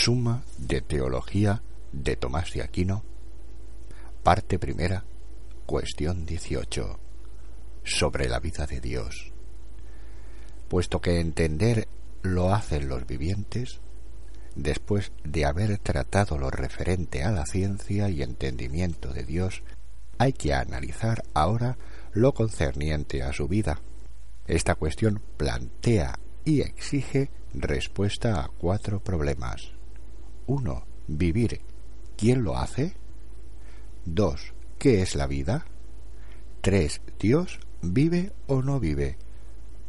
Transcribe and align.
Suma 0.00 0.44
de 0.58 0.80
Teología 0.80 1.60
de 1.90 2.14
Tomás 2.14 2.52
de 2.52 2.62
Aquino, 2.62 3.02
parte 4.22 4.56
primera, 4.56 5.02
cuestión 5.66 6.24
18, 6.24 7.00
sobre 7.82 8.28
la 8.28 8.38
vida 8.38 8.64
de 8.68 8.80
Dios. 8.80 9.32
Puesto 10.68 11.00
que 11.00 11.18
entender 11.18 11.88
lo 12.22 12.54
hacen 12.54 12.88
los 12.88 13.08
vivientes, 13.08 13.80
después 14.54 15.10
de 15.24 15.44
haber 15.46 15.78
tratado 15.78 16.38
lo 16.38 16.48
referente 16.48 17.24
a 17.24 17.32
la 17.32 17.44
ciencia 17.44 18.08
y 18.08 18.22
entendimiento 18.22 19.12
de 19.12 19.24
Dios, 19.24 19.64
hay 20.16 20.32
que 20.32 20.54
analizar 20.54 21.24
ahora 21.34 21.76
lo 22.12 22.34
concerniente 22.34 23.24
a 23.24 23.32
su 23.32 23.48
vida. 23.48 23.80
Esta 24.46 24.76
cuestión 24.76 25.20
plantea 25.36 26.20
y 26.44 26.60
exige 26.60 27.30
respuesta 27.52 28.40
a 28.44 28.48
cuatro 28.48 29.00
problemas. 29.00 29.77
1. 30.48 30.82
Vivir. 31.08 31.60
¿Quién 32.16 32.42
lo 32.42 32.56
hace? 32.56 32.96
2. 34.06 34.54
¿Qué 34.78 35.02
es 35.02 35.14
la 35.14 35.26
vida? 35.26 35.66
3. 36.62 37.02
¿Dios 37.20 37.60
vive 37.82 38.32
o 38.46 38.62
no 38.62 38.80
vive? 38.80 39.18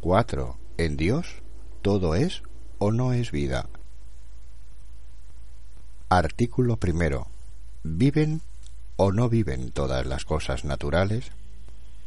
4. 0.02 0.58
¿En 0.78 0.98
Dios 0.98 1.42
todo 1.82 2.14
es 2.14 2.44
o 2.78 2.92
no 2.92 3.14
es 3.14 3.32
vida? 3.32 3.70
Artículo 6.10 6.76
primero. 6.76 7.28
¿Viven 7.84 8.42
o 8.98 9.14
no 9.14 9.30
viven 9.30 9.72
todas 9.72 10.06
las 10.06 10.26
cosas 10.26 10.66
naturales? 10.66 11.32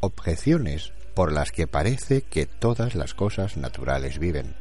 Objeciones 0.01 0.93
por 1.15 1.33
las 1.33 1.53
que 1.53 1.67
parece 1.67 2.21
que 2.21 2.45
todas 2.45 2.97
las 2.97 3.15
cosas 3.15 3.57
naturales 3.57 4.19
viven. 4.19 4.55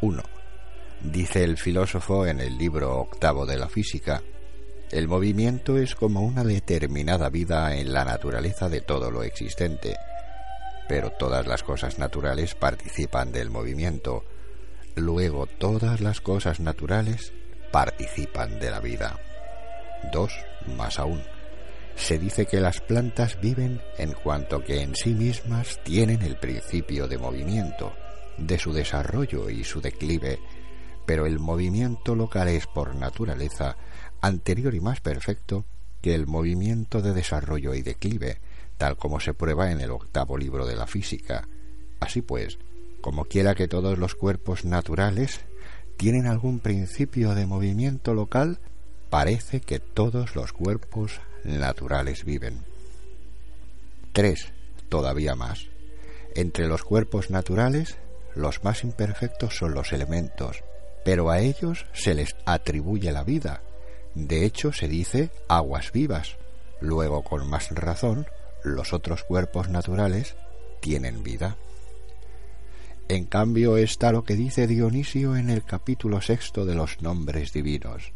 1. 0.00 0.39
Dice 1.02 1.44
el 1.44 1.56
filósofo 1.56 2.26
en 2.26 2.40
el 2.40 2.58
libro 2.58 2.98
octavo 2.98 3.46
de 3.46 3.56
la 3.56 3.68
física, 3.68 4.22
el 4.90 5.08
movimiento 5.08 5.78
es 5.78 5.94
como 5.94 6.20
una 6.20 6.44
determinada 6.44 7.30
vida 7.30 7.74
en 7.74 7.92
la 7.92 8.04
naturaleza 8.04 8.68
de 8.68 8.82
todo 8.82 9.10
lo 9.10 9.22
existente, 9.22 9.96
pero 10.88 11.10
todas 11.10 11.46
las 11.46 11.62
cosas 11.62 11.98
naturales 11.98 12.54
participan 12.54 13.32
del 13.32 13.48
movimiento, 13.48 14.24
luego 14.94 15.46
todas 15.46 16.00
las 16.02 16.20
cosas 16.20 16.60
naturales 16.60 17.32
participan 17.72 18.60
de 18.60 18.70
la 18.70 18.80
vida. 18.80 19.18
2. 20.12 20.32
Más 20.76 20.98
aún, 20.98 21.22
se 21.96 22.18
dice 22.18 22.44
que 22.44 22.60
las 22.60 22.80
plantas 22.80 23.40
viven 23.40 23.80
en 23.96 24.12
cuanto 24.12 24.62
que 24.62 24.82
en 24.82 24.94
sí 24.94 25.14
mismas 25.14 25.80
tienen 25.82 26.20
el 26.22 26.36
principio 26.36 27.08
de 27.08 27.16
movimiento, 27.16 27.94
de 28.36 28.58
su 28.58 28.72
desarrollo 28.72 29.48
y 29.48 29.64
su 29.64 29.80
declive, 29.80 30.38
pero 31.06 31.26
el 31.26 31.38
movimiento 31.38 32.14
local 32.14 32.48
es 32.48 32.66
por 32.66 32.94
naturaleza 32.94 33.76
anterior 34.20 34.74
y 34.74 34.80
más 34.80 35.00
perfecto 35.00 35.64
que 36.00 36.14
el 36.14 36.26
movimiento 36.26 37.02
de 37.02 37.12
desarrollo 37.12 37.74
y 37.74 37.82
declive, 37.82 38.38
tal 38.78 38.96
como 38.96 39.20
se 39.20 39.34
prueba 39.34 39.70
en 39.70 39.80
el 39.80 39.90
octavo 39.90 40.38
libro 40.38 40.66
de 40.66 40.76
la 40.76 40.86
física. 40.86 41.48
Así 42.00 42.22
pues, 42.22 42.58
como 43.00 43.24
quiera 43.24 43.54
que 43.54 43.68
todos 43.68 43.98
los 43.98 44.14
cuerpos 44.14 44.64
naturales 44.64 45.40
tienen 45.96 46.26
algún 46.26 46.60
principio 46.60 47.34
de 47.34 47.46
movimiento 47.46 48.14
local, 48.14 48.58
parece 49.10 49.60
que 49.60 49.80
todos 49.80 50.34
los 50.34 50.52
cuerpos 50.52 51.20
naturales 51.44 52.24
viven. 52.24 52.64
3. 54.12 54.52
Todavía 54.88 55.34
más. 55.34 55.66
Entre 56.34 56.66
los 56.66 56.82
cuerpos 56.82 57.30
naturales, 57.30 57.98
los 58.34 58.64
más 58.64 58.84
imperfectos 58.84 59.56
son 59.56 59.74
los 59.74 59.92
elementos, 59.92 60.62
pero 61.04 61.30
a 61.30 61.40
ellos 61.40 61.86
se 61.92 62.14
les 62.14 62.36
atribuye 62.44 63.12
la 63.12 63.24
vida. 63.24 63.62
De 64.14 64.44
hecho, 64.44 64.72
se 64.72 64.88
dice 64.88 65.30
aguas 65.48 65.92
vivas. 65.92 66.36
Luego, 66.80 67.22
con 67.22 67.48
más 67.48 67.70
razón, 67.70 68.26
los 68.64 68.92
otros 68.92 69.24
cuerpos 69.24 69.68
naturales 69.68 70.34
tienen 70.80 71.22
vida. 71.22 71.56
En 73.08 73.24
cambio 73.24 73.76
está 73.76 74.12
lo 74.12 74.22
que 74.22 74.36
dice 74.36 74.66
Dionisio 74.66 75.36
en 75.36 75.50
el 75.50 75.64
capítulo 75.64 76.20
sexto 76.20 76.64
de 76.64 76.74
los 76.74 77.02
nombres 77.02 77.52
divinos. 77.52 78.12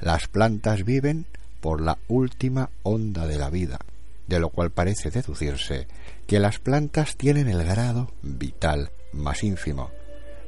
Las 0.00 0.28
plantas 0.28 0.84
viven 0.84 1.26
por 1.60 1.80
la 1.80 1.98
última 2.06 2.70
onda 2.84 3.26
de 3.26 3.38
la 3.38 3.50
vida, 3.50 3.80
de 4.28 4.38
lo 4.38 4.50
cual 4.50 4.70
parece 4.70 5.10
deducirse 5.10 5.88
que 6.26 6.38
las 6.38 6.58
plantas 6.58 7.16
tienen 7.16 7.48
el 7.48 7.64
grado 7.64 8.12
vital 8.22 8.92
más 9.12 9.42
ínfimo, 9.42 9.90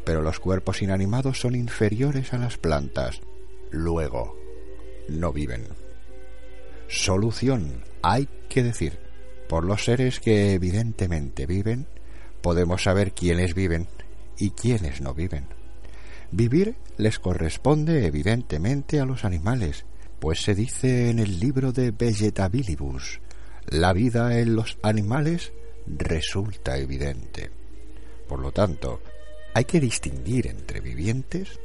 pero 0.09 0.23
los 0.23 0.41
cuerpos 0.41 0.81
inanimados 0.81 1.39
son 1.39 1.55
inferiores 1.55 2.33
a 2.33 2.39
las 2.39 2.57
plantas. 2.57 3.21
Luego, 3.71 4.39
no 5.07 5.35
viven. 5.35 5.67
Solución, 6.89 7.85
hay 8.01 8.27
que 8.49 8.63
decir. 8.63 8.99
Por 9.51 9.67
los 9.67 9.85
seres 9.85 10.19
que 10.19 10.55
evidentemente 10.55 11.45
viven, 11.45 11.87
podemos 12.41 12.85
saber 12.85 13.13
quiénes 13.13 13.55
viven 13.55 13.87
y 14.39 14.53
quiénes 14.53 15.03
no 15.03 15.13
viven. 15.13 15.45
Vivir 16.31 16.77
les 16.97 17.19
corresponde 17.19 18.07
evidentemente 18.07 19.01
a 19.01 19.05
los 19.05 19.27
animales, 19.27 19.85
pues 20.21 20.41
se 20.41 20.55
dice 20.55 21.11
en 21.11 21.19
el 21.19 21.39
libro 21.39 21.71
de 21.71 21.91
Vegetabilibus, 21.91 23.21
la 23.67 23.93
vida 23.93 24.39
en 24.39 24.57
los 24.57 24.79
animales 24.81 25.53
resulta 25.87 26.79
evidente. 26.79 27.51
Por 28.27 28.41
lo 28.41 28.53
tanto, 28.53 29.03
hay 29.59 29.65
que 29.65 29.81
distinguir 29.81 30.47
entre 30.47 30.79
vivientes 30.81 31.59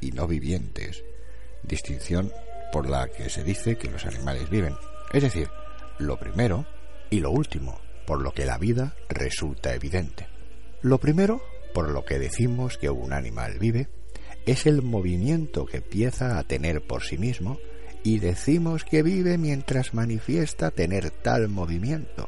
y 0.00 0.12
no 0.12 0.26
vivientes, 0.26 1.04
distinción 1.62 2.32
por 2.72 2.88
la 2.88 3.08
que 3.08 3.28
se 3.28 3.44
dice 3.44 3.76
que 3.76 3.90
los 3.90 4.06
animales 4.06 4.48
viven, 4.48 4.74
es 5.12 5.24
decir, 5.24 5.50
lo 5.98 6.18
primero 6.18 6.64
y 7.10 7.20
lo 7.20 7.30
último, 7.32 7.78
por 8.06 8.22
lo 8.22 8.32
que 8.32 8.46
la 8.46 8.56
vida 8.56 8.96
resulta 9.10 9.74
evidente. 9.74 10.26
Lo 10.80 10.96
primero, 10.96 11.42
por 11.74 11.90
lo 11.90 12.06
que 12.06 12.18
decimos 12.18 12.78
que 12.78 12.88
un 12.88 13.12
animal 13.12 13.58
vive, 13.58 13.88
es 14.46 14.64
el 14.64 14.80
movimiento 14.80 15.66
que 15.66 15.76
empieza 15.76 16.38
a 16.38 16.44
tener 16.44 16.86
por 16.86 17.02
sí 17.02 17.18
mismo 17.18 17.58
y 18.02 18.20
decimos 18.20 18.84
que 18.84 19.02
vive 19.02 19.36
mientras 19.36 19.92
manifiesta 19.92 20.70
tener 20.70 21.10
tal 21.10 21.50
movimiento. 21.50 22.26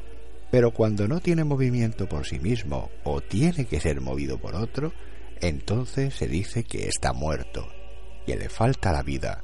Pero 0.51 0.71
cuando 0.71 1.07
no 1.07 1.19
tiene 1.19 1.43
movimiento 1.43 2.07
por 2.07 2.25
sí 2.25 2.39
mismo 2.39 2.89
o 3.03 3.21
tiene 3.21 3.65
que 3.65 3.79
ser 3.79 3.99
movido 4.01 4.37
por 4.37 4.55
otro, 4.55 4.93
entonces 5.41 6.15
se 6.15 6.27
dice 6.27 6.63
que 6.63 6.87
está 6.87 7.13
muerto, 7.13 7.67
que 8.25 8.37
le 8.37 8.49
falta 8.49 8.91
la 8.91 9.03
vida, 9.03 9.43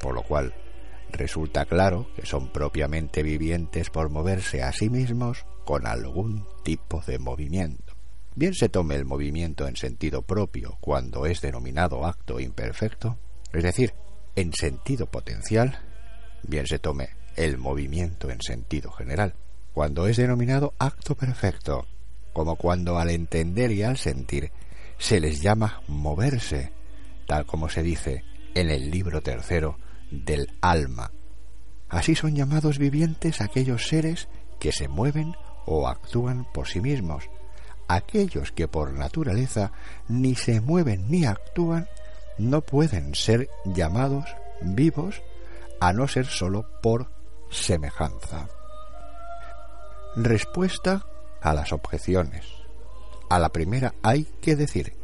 por 0.00 0.14
lo 0.14 0.22
cual 0.22 0.54
resulta 1.10 1.64
claro 1.64 2.08
que 2.14 2.26
son 2.26 2.52
propiamente 2.52 3.22
vivientes 3.22 3.90
por 3.90 4.10
moverse 4.10 4.62
a 4.62 4.72
sí 4.72 4.90
mismos 4.90 5.46
con 5.64 5.86
algún 5.86 6.46
tipo 6.62 7.02
de 7.06 7.18
movimiento. 7.18 7.94
Bien 8.34 8.52
se 8.54 8.68
tome 8.68 8.96
el 8.96 9.06
movimiento 9.06 9.66
en 9.66 9.76
sentido 9.76 10.22
propio 10.22 10.76
cuando 10.80 11.24
es 11.24 11.40
denominado 11.40 12.04
acto 12.04 12.38
imperfecto, 12.38 13.18
es 13.52 13.62
decir, 13.62 13.94
en 14.34 14.52
sentido 14.52 15.06
potencial, 15.06 15.78
bien 16.42 16.66
se 16.66 16.78
tome 16.78 17.08
el 17.36 17.56
movimiento 17.56 18.30
en 18.30 18.42
sentido 18.42 18.90
general, 18.92 19.34
cuando 19.76 20.06
es 20.06 20.16
denominado 20.16 20.72
acto 20.78 21.14
perfecto, 21.14 21.84
como 22.32 22.56
cuando 22.56 22.98
al 22.98 23.10
entender 23.10 23.70
y 23.72 23.82
al 23.82 23.98
sentir 23.98 24.50
se 24.96 25.20
les 25.20 25.42
llama 25.42 25.82
moverse, 25.86 26.72
tal 27.26 27.44
como 27.44 27.68
se 27.68 27.82
dice 27.82 28.24
en 28.54 28.70
el 28.70 28.90
libro 28.90 29.20
tercero 29.20 29.78
del 30.10 30.50
alma. 30.62 31.10
Así 31.90 32.14
son 32.14 32.34
llamados 32.34 32.78
vivientes 32.78 33.42
aquellos 33.42 33.86
seres 33.86 34.28
que 34.58 34.72
se 34.72 34.88
mueven 34.88 35.34
o 35.66 35.88
actúan 35.88 36.46
por 36.54 36.68
sí 36.68 36.80
mismos, 36.80 37.28
aquellos 37.86 38.52
que 38.52 38.68
por 38.68 38.94
naturaleza 38.94 39.72
ni 40.08 40.36
se 40.36 40.62
mueven 40.62 41.10
ni 41.10 41.26
actúan, 41.26 41.86
no 42.38 42.62
pueden 42.62 43.14
ser 43.14 43.50
llamados 43.66 44.24
vivos 44.62 45.20
a 45.80 45.92
no 45.92 46.08
ser 46.08 46.24
sólo 46.24 46.66
por 46.80 47.10
semejanza. 47.50 48.48
Respuesta 50.18 51.04
a 51.42 51.52
las 51.52 51.74
objeciones. 51.74 52.46
A 53.28 53.38
la 53.38 53.50
primera 53.50 53.92
hay 54.02 54.26
que 54.40 54.56
decir, 54.56 54.94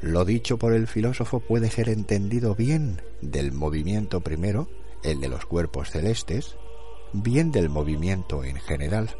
lo 0.00 0.24
dicho 0.24 0.56
por 0.56 0.72
el 0.72 0.86
filósofo 0.86 1.40
puede 1.40 1.70
ser 1.70 1.90
entendido 1.90 2.54
bien 2.54 3.02
del 3.20 3.52
movimiento 3.52 4.22
primero, 4.22 4.70
el 5.02 5.20
de 5.20 5.28
los 5.28 5.44
cuerpos 5.44 5.90
celestes, 5.90 6.56
bien 7.12 7.52
del 7.52 7.68
movimiento 7.68 8.42
en 8.42 8.56
general. 8.56 9.10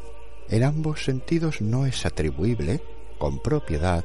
En 0.49 0.63
ambos 0.63 1.05
sentidos 1.05 1.61
no 1.61 1.85
es 1.85 2.07
atribuible, 2.07 2.81
con 3.19 3.39
propiedad, 3.39 4.03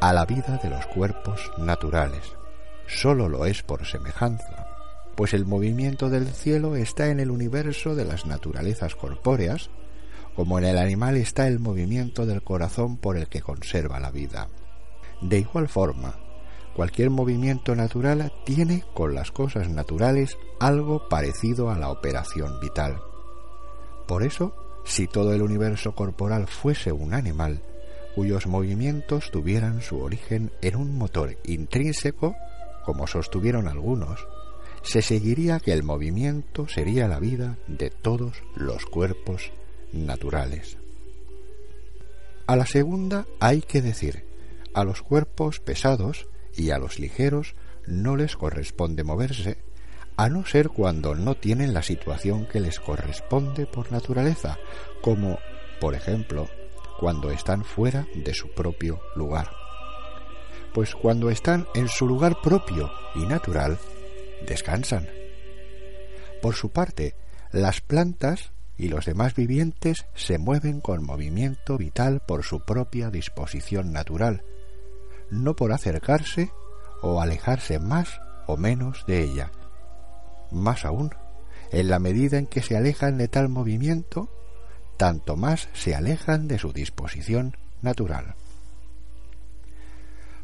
a 0.00 0.12
la 0.12 0.26
vida 0.26 0.58
de 0.60 0.68
los 0.68 0.84
cuerpos 0.86 1.52
naturales. 1.58 2.34
Sólo 2.88 3.28
lo 3.28 3.46
es 3.46 3.62
por 3.62 3.86
semejanza, 3.86 4.66
pues 5.14 5.32
el 5.32 5.46
movimiento 5.46 6.10
del 6.10 6.26
cielo 6.26 6.74
está 6.74 7.06
en 7.10 7.20
el 7.20 7.30
universo 7.30 7.94
de 7.94 8.04
las 8.04 8.26
naturalezas 8.26 8.96
corpóreas, 8.96 9.70
como 10.34 10.58
en 10.58 10.64
el 10.64 10.78
animal 10.78 11.16
está 11.16 11.46
el 11.46 11.58
movimiento 11.58 12.26
del 12.26 12.42
corazón 12.42 12.96
por 12.96 13.16
el 13.16 13.28
que 13.28 13.42
conserva 13.42 14.00
la 14.00 14.10
vida. 14.10 14.48
De 15.20 15.38
igual 15.38 15.68
forma, 15.68 16.16
Cualquier 16.74 17.10
movimiento 17.10 17.76
natural 17.76 18.32
tiene 18.44 18.82
con 18.94 19.14
las 19.14 19.30
cosas 19.30 19.68
naturales 19.68 20.38
algo 20.58 21.06
parecido 21.08 21.70
a 21.70 21.78
la 21.78 21.90
operación 21.90 22.60
vital. 22.60 22.98
Por 24.06 24.22
eso, 24.22 24.54
si 24.84 25.06
todo 25.06 25.34
el 25.34 25.42
universo 25.42 25.94
corporal 25.94 26.46
fuese 26.46 26.90
un 26.90 27.12
animal, 27.12 27.62
cuyos 28.14 28.46
movimientos 28.46 29.30
tuvieran 29.30 29.82
su 29.82 30.00
origen 30.00 30.50
en 30.62 30.76
un 30.76 30.96
motor 30.96 31.36
intrínseco, 31.44 32.34
como 32.86 33.06
sostuvieron 33.06 33.68
algunos, 33.68 34.26
se 34.82 35.02
seguiría 35.02 35.60
que 35.60 35.72
el 35.72 35.82
movimiento 35.82 36.68
sería 36.68 37.06
la 37.06 37.20
vida 37.20 37.58
de 37.68 37.90
todos 37.90 38.42
los 38.56 38.86
cuerpos 38.86 39.52
naturales. 39.92 40.78
A 42.46 42.56
la 42.56 42.66
segunda 42.66 43.26
hay 43.40 43.62
que 43.62 43.82
decir, 43.82 44.24
a 44.74 44.84
los 44.84 45.02
cuerpos 45.02 45.60
pesados 45.60 46.28
y 46.54 46.70
a 46.70 46.78
los 46.78 46.98
ligeros 46.98 47.54
no 47.86 48.16
les 48.16 48.36
corresponde 48.36 49.04
moverse, 49.04 49.58
a 50.16 50.28
no 50.28 50.44
ser 50.44 50.68
cuando 50.68 51.14
no 51.14 51.36
tienen 51.36 51.74
la 51.74 51.82
situación 51.82 52.46
que 52.46 52.60
les 52.60 52.78
corresponde 52.78 53.66
por 53.66 53.92
naturaleza, 53.92 54.58
como, 55.00 55.38
por 55.80 55.94
ejemplo, 55.94 56.48
cuando 56.98 57.30
están 57.30 57.64
fuera 57.64 58.06
de 58.14 58.34
su 58.34 58.48
propio 58.50 59.00
lugar. 59.16 59.50
Pues 60.74 60.94
cuando 60.94 61.30
están 61.30 61.66
en 61.74 61.88
su 61.88 62.06
lugar 62.06 62.36
propio 62.42 62.90
y 63.14 63.26
natural, 63.26 63.78
descansan. 64.46 65.08
Por 66.40 66.54
su 66.54 66.70
parte, 66.70 67.14
las 67.50 67.80
plantas 67.80 68.52
y 68.82 68.88
los 68.88 69.06
demás 69.06 69.36
vivientes 69.36 70.06
se 70.16 70.38
mueven 70.38 70.80
con 70.80 71.04
movimiento 71.04 71.78
vital 71.78 72.20
por 72.26 72.42
su 72.42 72.64
propia 72.64 73.10
disposición 73.10 73.92
natural, 73.92 74.42
no 75.30 75.54
por 75.54 75.70
acercarse 75.70 76.50
o 77.00 77.22
alejarse 77.22 77.78
más 77.78 78.20
o 78.48 78.56
menos 78.56 79.04
de 79.06 79.22
ella. 79.22 79.52
Más 80.50 80.84
aún, 80.84 81.14
en 81.70 81.90
la 81.90 82.00
medida 82.00 82.38
en 82.38 82.48
que 82.48 82.60
se 82.60 82.76
alejan 82.76 83.18
de 83.18 83.28
tal 83.28 83.48
movimiento, 83.48 84.28
tanto 84.96 85.36
más 85.36 85.68
se 85.74 85.94
alejan 85.94 86.48
de 86.48 86.58
su 86.58 86.72
disposición 86.72 87.56
natural. 87.82 88.34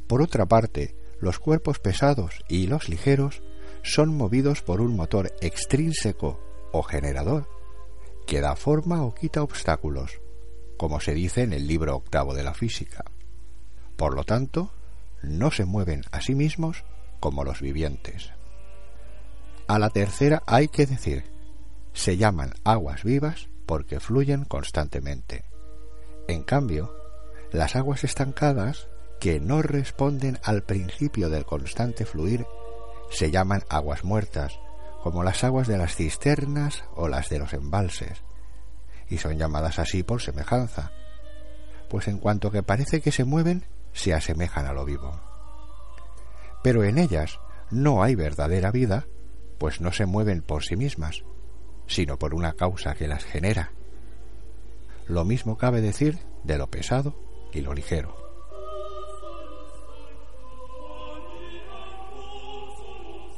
Por 0.06 0.22
otra 0.22 0.46
parte, 0.46 0.94
los 1.20 1.40
cuerpos 1.40 1.80
pesados 1.80 2.44
y 2.48 2.68
los 2.68 2.88
ligeros 2.88 3.42
son 3.82 4.16
movidos 4.16 4.62
por 4.62 4.80
un 4.80 4.94
motor 4.94 5.32
extrínseco 5.40 6.38
o 6.70 6.84
generador 6.84 7.57
que 8.28 8.42
da 8.42 8.56
forma 8.56 9.02
o 9.04 9.14
quita 9.14 9.42
obstáculos, 9.42 10.20
como 10.76 11.00
se 11.00 11.14
dice 11.14 11.42
en 11.42 11.54
el 11.54 11.66
libro 11.66 11.96
octavo 11.96 12.34
de 12.34 12.44
la 12.44 12.52
física. 12.52 13.06
Por 13.96 14.14
lo 14.14 14.24
tanto, 14.24 14.70
no 15.22 15.50
se 15.50 15.64
mueven 15.64 16.04
a 16.12 16.20
sí 16.20 16.34
mismos 16.34 16.84
como 17.20 17.42
los 17.42 17.62
vivientes. 17.62 18.30
A 19.66 19.78
la 19.78 19.88
tercera 19.88 20.42
hay 20.46 20.68
que 20.68 20.84
decir, 20.84 21.24
se 21.94 22.18
llaman 22.18 22.52
aguas 22.64 23.02
vivas 23.02 23.48
porque 23.64 23.98
fluyen 23.98 24.44
constantemente. 24.44 25.44
En 26.28 26.42
cambio, 26.42 26.94
las 27.50 27.76
aguas 27.76 28.04
estancadas, 28.04 28.88
que 29.20 29.40
no 29.40 29.62
responden 29.62 30.38
al 30.44 30.64
principio 30.64 31.30
del 31.30 31.46
constante 31.46 32.04
fluir, 32.04 32.46
se 33.10 33.30
llaman 33.30 33.64
aguas 33.70 34.04
muertas, 34.04 34.60
como 35.02 35.22
las 35.22 35.44
aguas 35.44 35.68
de 35.68 35.78
las 35.78 35.94
cisternas 35.94 36.84
o 36.94 37.08
las 37.08 37.28
de 37.28 37.38
los 37.38 37.52
embalses, 37.52 38.22
y 39.08 39.18
son 39.18 39.38
llamadas 39.38 39.78
así 39.78 40.02
por 40.02 40.20
semejanza, 40.20 40.92
pues 41.88 42.08
en 42.08 42.18
cuanto 42.18 42.50
que 42.50 42.62
parece 42.62 43.00
que 43.00 43.12
se 43.12 43.24
mueven, 43.24 43.66
se 43.92 44.14
asemejan 44.14 44.66
a 44.66 44.72
lo 44.72 44.84
vivo. 44.84 45.20
Pero 46.62 46.84
en 46.84 46.98
ellas 46.98 47.40
no 47.70 48.02
hay 48.02 48.14
verdadera 48.14 48.70
vida, 48.70 49.06
pues 49.58 49.80
no 49.80 49.92
se 49.92 50.06
mueven 50.06 50.42
por 50.42 50.64
sí 50.64 50.76
mismas, 50.76 51.22
sino 51.86 52.18
por 52.18 52.34
una 52.34 52.52
causa 52.52 52.94
que 52.94 53.08
las 53.08 53.24
genera. 53.24 53.72
Lo 55.06 55.24
mismo 55.24 55.56
cabe 55.56 55.80
decir 55.80 56.18
de 56.44 56.58
lo 56.58 56.68
pesado 56.68 57.18
y 57.52 57.62
lo 57.62 57.72
ligero. 57.72 58.16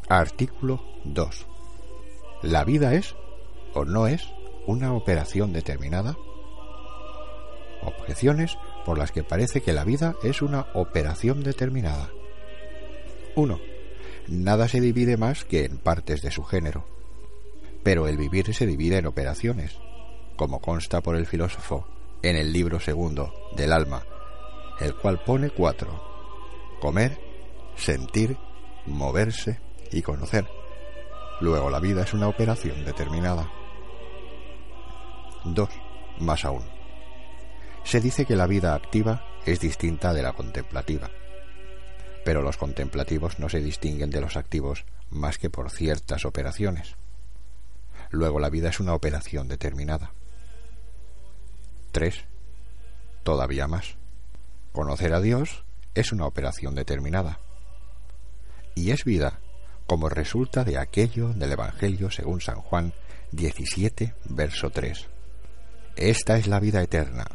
Artículo 0.09 0.83
2. 1.05 1.50
¿La 2.42 2.64
vida 2.64 2.94
es 2.94 3.14
o 3.75 3.84
no 3.84 4.06
es 4.06 4.22
una 4.66 4.94
operación 4.94 5.52
determinada? 5.52 6.16
Objeciones 7.82 8.56
por 8.87 8.98
las 8.98 9.12
que 9.12 9.22
parece 9.22 9.60
que 9.60 9.75
la 9.75 9.84
vida 9.84 10.14
es 10.22 10.40
una 10.40 10.66
operación 10.72 11.42
determinada. 11.42 12.08
1. 13.37 13.60
Nada 14.28 14.69
se 14.69 14.81
divide 14.81 15.19
más 15.19 15.44
que 15.44 15.64
en 15.64 15.76
partes 15.76 16.22
de 16.22 16.31
su 16.31 16.42
género. 16.44 16.87
Pero 17.82 18.08
el 18.08 18.16
vivir 18.16 18.54
se 18.54 18.66
divide 18.66 18.98
en 18.98 19.06
operaciones, 19.06 19.78
como 20.37 20.60
consta 20.60 21.02
por 21.02 21.16
el 21.16 21.26
filósofo 21.26 21.87
en 22.22 22.37
el 22.37 22.52
libro 22.52 22.81
segundo 22.81 23.34
del 23.56 23.72
alma, 23.72 24.02
el 24.81 24.94
cual 24.94 25.22
pone 25.25 25.50
cuatro. 25.50 26.02
Comer, 26.81 27.19
sentir, 27.76 28.37
moverse 28.87 29.58
y 29.92 30.00
conocer. 30.02 30.60
Luego 31.40 31.70
la 31.70 31.81
vida 31.81 32.02
es 32.02 32.12
una 32.12 32.28
operación 32.28 32.84
determinada. 32.84 33.50
2. 35.44 35.69
Más 36.19 36.44
aún. 36.44 36.64
Se 37.82 38.00
dice 38.00 38.26
que 38.26 38.37
la 38.37 38.46
vida 38.46 38.75
activa 38.75 39.25
es 39.46 39.58
distinta 39.58 40.12
de 40.12 40.22
la 40.22 40.34
contemplativa. 40.34 41.10
Pero 42.26 42.42
los 42.42 42.58
contemplativos 42.58 43.38
no 43.38 43.48
se 43.48 43.60
distinguen 43.60 44.10
de 44.10 44.20
los 44.20 44.37
activos 44.37 44.84
más 45.08 45.38
que 45.38 45.48
por 45.48 45.70
ciertas 45.70 46.26
operaciones. 46.26 46.96
Luego 48.10 48.38
la 48.38 48.50
vida 48.50 48.69
es 48.69 48.78
una 48.78 48.94
operación 48.94 49.48
determinada. 49.48 50.12
3. 51.92 52.25
Todavía 53.22 53.66
más. 53.66 53.96
Conocer 54.72 55.14
a 55.14 55.20
Dios 55.20 55.64
es 55.94 56.12
una 56.12 56.26
operación 56.26 56.75
determinada. 56.75 57.40
Y 58.75 58.90
es 58.90 59.04
vida 59.04 59.39
como 59.90 60.08
resulta 60.08 60.62
de 60.62 60.78
aquello 60.78 61.32
del 61.32 61.50
Evangelio 61.50 62.12
según 62.12 62.40
San 62.40 62.60
Juan 62.60 62.92
17, 63.32 64.14
verso 64.26 64.70
3. 64.70 65.08
Esta 65.96 66.38
es 66.38 66.46
la 66.46 66.60
vida 66.60 66.81
eterna, 66.81 67.26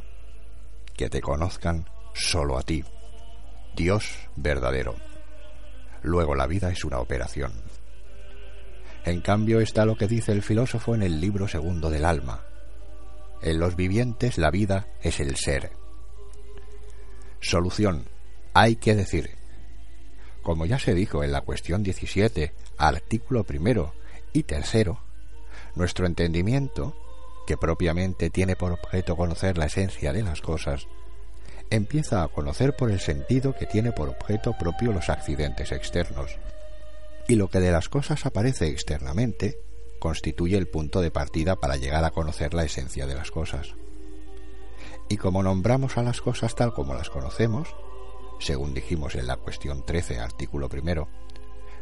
que 0.95 1.09
te 1.09 1.19
conozcan 1.19 1.89
solo 2.13 2.57
a 2.57 2.63
ti, 2.63 2.85
Dios 3.75 4.07
verdadero. 4.37 4.95
Luego 6.01 6.33
la 6.33 6.47
vida 6.47 6.71
es 6.71 6.85
una 6.85 6.99
operación. 6.99 7.51
En 9.03 9.19
cambio 9.19 9.59
está 9.59 9.85
lo 9.85 9.97
que 9.97 10.07
dice 10.07 10.31
el 10.31 10.41
filósofo 10.41 10.95
en 10.95 11.03
el 11.03 11.19
libro 11.19 11.49
segundo 11.49 11.89
del 11.89 12.05
alma. 12.05 12.45
En 13.41 13.59
los 13.59 13.75
vivientes 13.75 14.37
la 14.37 14.49
vida 14.49 14.87
es 15.01 15.19
el 15.19 15.35
ser. 15.35 15.71
Solución. 17.41 18.07
Hay 18.53 18.77
que 18.77 18.95
decir. 18.95 19.44
Como 20.45 20.67
ya 20.67 20.77
se 20.77 20.93
dijo 20.93 21.23
en 21.23 21.31
la 21.31 21.41
cuestión 21.41 21.81
17, 21.81 22.53
artículo 22.77 23.45
primero 23.45 23.95
y 24.31 24.43
tercero, 24.43 24.99
nuestro 25.73 26.05
entendimiento 26.05 26.95
que 27.47 27.57
propiamente 27.57 28.29
tiene 28.29 28.55
por 28.55 28.71
objeto 28.71 29.17
conocer 29.17 29.57
la 29.57 29.65
esencia 29.65 30.13
de 30.13 30.21
las 30.21 30.41
cosas, 30.41 30.87
empieza 31.71 32.21
a 32.21 32.27
conocer 32.27 32.75
por 32.75 32.91
el 32.91 32.99
sentido 32.99 33.55
que 33.55 33.65
tiene 33.65 33.91
por 33.91 34.07
objeto 34.07 34.53
propio 34.55 34.91
los 34.91 35.09
accidentes 35.09 35.71
externos. 35.71 36.37
Y 37.27 37.37
lo 37.37 37.49
que 37.49 37.59
de 37.59 37.71
las 37.71 37.89
cosas 37.89 38.27
aparece 38.27 38.67
externamente 38.67 39.57
constituye 39.97 40.59
el 40.59 40.67
punto 40.67 41.01
de 41.01 41.09
partida 41.09 41.55
para 41.55 41.75
llegar 41.75 42.03
a 42.03 42.11
conocer 42.11 42.53
la 42.53 42.65
esencia 42.65 43.07
de 43.07 43.15
las 43.15 43.31
cosas. 43.31 43.73
Y 45.09 45.17
como 45.17 45.41
nombramos 45.41 45.97
a 45.97 46.03
las 46.03 46.21
cosas 46.21 46.53
tal 46.53 46.71
como 46.71 46.93
las 46.93 47.09
conocemos, 47.09 47.75
según 48.39 48.73
dijimos 48.73 49.15
en 49.15 49.27
la 49.27 49.37
cuestión 49.37 49.85
13, 49.85 50.19
artículo 50.19 50.69
primero, 50.69 51.07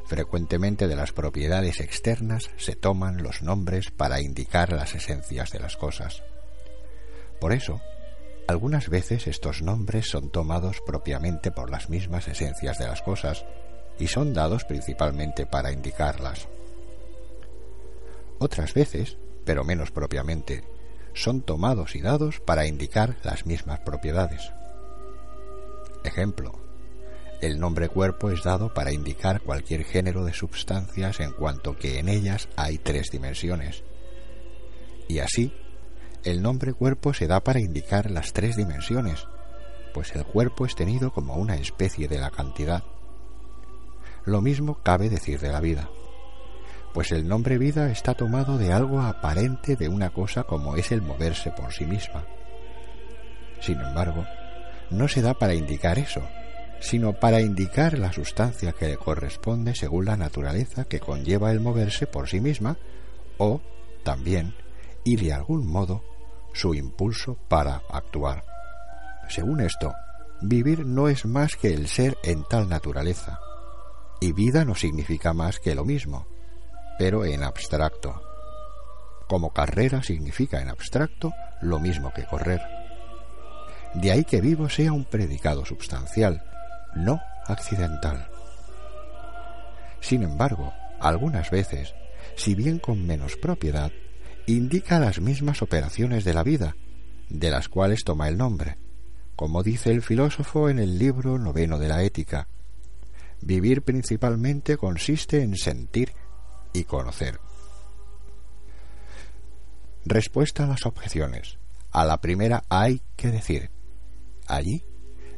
Frecuentemente 0.06 0.88
de 0.88 0.96
las 0.96 1.14
propiedades 1.14 1.80
externas 1.80 2.52
se 2.58 2.76
toman 2.76 3.24
los 3.24 3.42
nombres 3.42 3.90
para 3.90 4.20
indicar 4.20 4.74
las 4.74 4.96
esencias 4.96 5.52
de 5.52 5.60
las 5.60 5.78
cosas. 5.78 6.24
Por 7.40 7.54
eso, 7.54 7.82
algunas 8.48 8.90
veces 8.90 9.28
estos 9.28 9.62
nombres 9.62 10.10
son 10.10 10.30
tomados 10.30 10.82
propiamente 10.86 11.52
por 11.52 11.70
las 11.70 11.90
mismas 11.90 12.28
esencias 12.28 12.78
de 12.78 12.88
las 12.88 13.02
cosas 13.02 13.46
y 13.98 14.08
son 14.08 14.34
dados 14.34 14.66
principalmente 14.66 15.46
para 15.46 15.72
indicarlas. 15.72 16.50
Otras 18.40 18.74
veces, 18.74 19.18
pero 19.46 19.64
menos 19.64 19.92
propiamente, 19.92 20.66
son 21.14 21.42
tomados 21.42 21.96
y 21.96 22.02
dados 22.02 22.42
para 22.42 22.68
indicar 22.68 23.16
las 23.24 23.46
mismas 23.46 23.80
propiedades. 23.82 24.52
Ejemplo, 26.04 26.60
el 27.42 27.60
nombre 27.60 27.90
cuerpo 27.90 28.32
es 28.32 28.44
dado 28.44 28.74
para 28.74 28.92
indicar 28.92 29.42
cualquier 29.42 29.84
género 29.84 30.24
de 30.26 30.34
substancias 30.34 31.20
en 31.20 31.32
cuanto 31.32 31.78
que 31.78 32.00
en 32.00 32.10
ellas 32.10 32.50
hay 32.56 32.78
tres 32.78 33.10
dimensiones. 33.12 33.84
Y 35.08 35.20
así, 35.20 35.54
el 36.24 36.42
nombre 36.42 36.74
cuerpo 36.74 37.14
se 37.14 37.28
da 37.28 37.42
para 37.42 37.60
indicar 37.60 38.10
las 38.10 38.32
tres 38.32 38.56
dimensiones, 38.56 39.28
pues 39.94 40.16
el 40.16 40.26
cuerpo 40.26 40.66
es 40.66 40.76
tenido 40.76 41.12
como 41.12 41.36
una 41.36 41.56
especie 41.56 42.08
de 42.08 42.18
la 42.20 42.32
cantidad. 42.32 42.84
Lo 44.26 44.42
mismo 44.42 44.80
cabe 44.82 45.10
decir 45.10 45.40
de 45.40 45.52
la 45.52 45.60
vida, 45.60 45.90
pues 46.94 47.12
el 47.12 47.28
nombre 47.28 47.58
vida 47.58 47.92
está 47.92 48.14
tomado 48.14 48.58
de 48.58 48.72
algo 48.72 49.02
aparente 49.02 49.76
de 49.76 49.90
una 49.90 50.12
cosa 50.12 50.44
como 50.44 50.78
es 50.78 50.92
el 50.92 51.02
moverse 51.02 51.52
por 51.52 51.74
sí 51.74 51.86
misma. 51.86 52.26
Sin 53.60 53.80
embargo, 53.82 54.26
no 54.94 55.08
se 55.08 55.22
da 55.22 55.34
para 55.34 55.56
indicar 55.56 56.00
eso, 56.00 56.22
sino 56.80 57.14
para 57.14 57.42
indicar 57.42 57.98
la 57.98 58.12
sustancia 58.12 58.74
que 58.74 58.88
le 58.88 58.98
corresponde 58.98 59.74
según 59.76 60.06
la 60.06 60.18
naturaleza 60.18 60.86
que 60.86 61.00
conlleva 61.00 61.52
el 61.52 61.60
moverse 61.60 62.08
por 62.08 62.30
sí 62.30 62.42
misma, 62.42 62.78
o, 63.38 63.62
también, 64.04 64.54
y 65.04 65.16
de 65.16 65.34
algún 65.34 65.66
modo, 65.66 66.04
su 66.54 66.74
impulso 66.74 67.38
para 67.48 67.82
actuar. 67.90 68.44
Según 69.30 69.62
esto, 69.62 69.94
vivir 70.42 70.86
no 70.86 71.08
es 71.08 71.26
más 71.26 71.56
que 71.56 71.74
el 71.74 71.88
ser 71.88 72.18
en 72.24 72.44
tal 72.44 72.68
naturaleza, 72.70 73.40
y 74.20 74.32
vida 74.34 74.66
no 74.66 74.76
significa 74.76 75.34
más 75.34 75.60
que 75.60 75.76
lo 75.76 75.86
mismo, 75.86 76.28
pero 76.98 77.26
en 77.26 77.44
abstracto. 77.44 78.22
Como 79.28 79.52
carrera 79.52 80.04
significa 80.04 80.62
en 80.62 80.70
abstracto 80.70 81.32
lo 81.62 81.80
mismo 81.80 82.14
que 82.14 82.26
correr. 82.26 82.83
De 83.94 84.12
ahí 84.12 84.24
que 84.24 84.42
vivo 84.42 84.70
sea 84.70 84.92
un 84.92 85.06
predicado 85.06 85.66
substancial, 85.66 86.44
no 86.96 87.22
accidental. 87.46 88.28
Sin 90.02 90.24
embargo, 90.24 90.74
algunas 91.00 91.52
veces, 91.52 91.94
si 92.36 92.56
bien 92.56 92.80
con 92.80 93.06
menos 93.06 93.38
propiedad, 93.38 93.92
indica 94.48 95.00
las 95.00 95.20
mismas 95.22 95.62
operaciones 95.62 96.24
de 96.24 96.34
la 96.34 96.44
vida, 96.44 96.76
de 97.30 97.52
las 97.52 97.70
cuales 97.70 98.04
toma 98.04 98.28
el 98.28 98.38
nombre, 98.38 98.78
como 99.36 99.64
dice 99.64 99.92
el 99.92 100.02
filósofo 100.02 100.70
en 100.70 100.80
el 100.80 100.98
libro 100.98 101.38
noveno 101.38 101.80
de 101.80 101.88
la 101.88 102.04
Ética. 102.04 102.48
Vivir 103.42 103.82
principalmente 103.82 104.78
consiste 104.78 105.42
en 105.42 105.56
sentir 105.58 106.14
y 106.74 106.84
conocer. 106.84 107.40
Respuesta 110.06 110.66
a 110.66 110.68
las 110.68 110.86
objeciones. 110.86 111.58
A 111.92 112.06
la 112.06 112.20
primera 112.20 112.64
hay 112.70 113.02
que 113.16 113.30
decir. 113.30 113.70
Allí, 114.48 114.84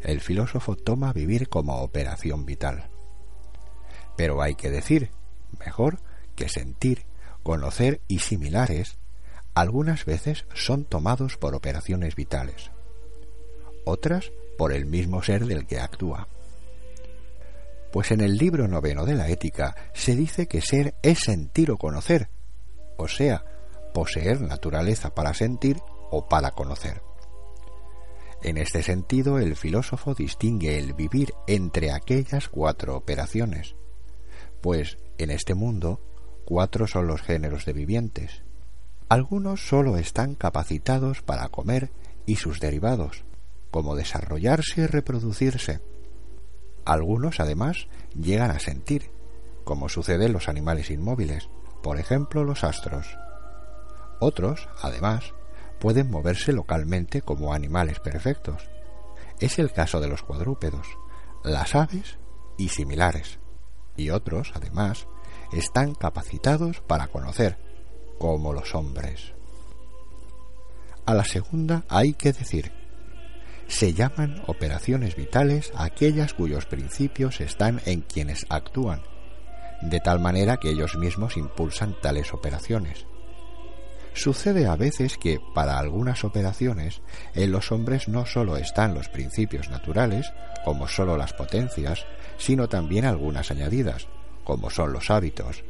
el 0.02 0.22
filósofo 0.22 0.76
toma 0.76 1.14
vivir 1.14 1.50
como 1.50 1.82
operación 1.82 2.46
vital. 2.46 2.90
Pero 4.16 4.42
hay 4.42 4.56
que 4.56 4.70
decir, 4.70 5.12
mejor, 5.60 6.00
que 6.36 6.50
sentir, 6.50 7.06
conocer 7.44 8.02
y 8.08 8.20
similares 8.20 8.98
algunas 9.54 10.06
veces 10.06 10.46
son 10.54 10.84
tomados 10.84 11.38
por 11.38 11.56
operaciones 11.56 12.16
vitales, 12.16 12.72
otras 13.86 14.32
por 14.58 14.74
el 14.74 14.86
mismo 14.86 15.24
ser 15.24 15.46
del 15.46 15.66
que 15.66 15.80
actúa. 15.80 16.28
Pues 17.92 18.12
en 18.12 18.20
el 18.20 18.36
libro 18.36 18.68
noveno 18.68 19.06
de 19.06 19.16
la 19.16 19.30
ética 19.30 19.76
se 19.94 20.16
dice 20.16 20.48
que 20.48 20.60
ser 20.60 20.96
es 21.02 21.20
sentir 21.20 21.72
o 21.72 21.78
conocer, 21.78 22.30
o 22.98 23.08
sea, 23.08 23.46
poseer 23.94 24.42
naturaleza 24.42 25.16
para 25.16 25.34
sentir 25.34 25.78
o 26.12 26.28
para 26.28 26.52
conocer. 26.52 27.02
En 28.46 28.60
este 28.60 28.84
sentido, 28.84 29.40
el 29.40 29.56
filósofo 29.56 30.14
distingue 30.14 30.78
el 30.78 30.94
vivir 30.94 31.34
entre 31.48 31.92
aquellas 31.92 32.48
cuatro 32.48 32.96
operaciones, 32.96 33.76
pues 34.62 35.00
en 35.18 35.32
este 35.32 35.56
mundo 35.56 36.00
cuatro 36.46 36.86
son 36.86 37.08
los 37.08 37.24
géneros 37.24 37.66
de 37.66 37.74
vivientes. 37.74 38.44
Algunos 39.10 39.68
sólo 39.68 39.98
están 39.98 40.36
capacitados 40.36 41.24
para 41.24 41.50
comer 41.50 41.90
y 42.28 42.36
sus 42.36 42.60
derivados, 42.60 43.24
como 43.72 43.96
desarrollarse 43.96 44.82
y 44.82 44.86
reproducirse. 44.86 45.82
Algunos, 46.86 47.40
además, 47.40 47.88
llegan 48.14 48.52
a 48.52 48.60
sentir, 48.60 49.10
como 49.64 49.90
sucede 49.90 50.28
en 50.28 50.34
los 50.34 50.50
animales 50.50 50.92
inmóviles, 50.92 51.50
por 51.82 51.98
ejemplo 51.98 52.44
los 52.44 52.64
astros. 52.64 53.08
Otros, 54.20 54.70
además, 54.84 55.34
pueden 55.80 56.10
moverse 56.10 56.54
localmente 56.54 57.22
como 57.22 57.54
animales 57.54 58.00
perfectos. 58.00 58.70
Es 59.40 59.60
el 59.60 59.72
caso 59.72 60.00
de 60.00 60.08
los 60.08 60.24
cuadrúpedos, 60.24 60.88
las 61.44 61.76
aves 61.76 62.18
y 62.58 62.70
similares. 62.70 63.40
Y 63.98 64.10
otros, 64.10 64.52
además, 64.56 65.08
están 65.52 65.96
capacitados 65.96 66.82
para 66.82 67.08
conocer, 67.08 67.58
como 68.20 68.54
los 68.54 68.76
hombres. 68.76 69.34
A 71.06 71.14
la 71.14 71.24
segunda 71.24 71.84
hay 71.88 72.14
que 72.14 72.34
decir, 72.34 72.72
se 73.68 73.94
llaman 73.94 74.42
operaciones 74.48 75.16
vitales 75.16 75.72
aquellas 75.76 76.34
cuyos 76.34 76.66
principios 76.66 77.42
están 77.42 77.82
en 77.86 78.02
quienes 78.02 78.46
actúan, 78.50 79.02
de 79.82 80.00
tal 80.00 80.20
manera 80.20 80.58
que 80.58 80.70
ellos 80.70 80.98
mismos 80.98 81.38
impulsan 81.38 81.96
tales 82.02 82.34
operaciones. 82.34 83.06
Sucede 84.16 84.66
a 84.66 84.78
veces 84.78 85.18
que, 85.18 85.42
para 85.54 85.78
algunas 85.78 86.24
operaciones, 86.24 87.02
en 87.34 87.52
los 87.52 87.74
hombres 87.74 88.08
no 88.08 88.26
sólo 88.26 88.56
están 88.56 88.94
los 88.94 89.10
principios 89.10 89.70
naturales, 89.70 90.32
como 90.64 90.88
sólo 90.88 91.18
las 91.18 91.34
potencias, 91.34 92.06
sino 92.38 92.70
también 92.70 93.04
algunas 93.04 93.52
añadidas, 93.52 94.08
como 94.46 94.70
son 94.70 94.94
los 94.94 95.12
hábitos, 95.12 95.66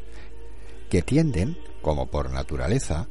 que 0.91 1.01
tienden, 1.01 1.57
como 1.81 2.11
por 2.11 2.31
naturaleza, 2.31 3.07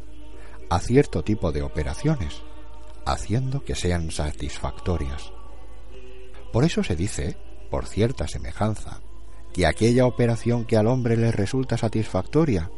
a 0.70 0.78
cierto 0.78 1.24
tipo 1.24 1.50
de 1.50 1.62
operaciones, 1.62 2.42
haciendo 3.04 3.64
que 3.64 3.74
sean 3.74 4.12
satisfactorias. 4.12 5.32
Por 6.52 6.62
eso 6.62 6.84
se 6.84 6.94
dice, 6.94 7.36
por 7.70 7.86
cierta 7.86 8.28
semejanza, 8.28 9.00
que 9.52 9.66
aquella 9.66 10.06
operación 10.06 10.64
que 10.64 10.76
al 10.76 10.86
hombre 10.86 11.16
le 11.16 11.32
resulta 11.32 11.76
satisfactoria, 11.76 12.70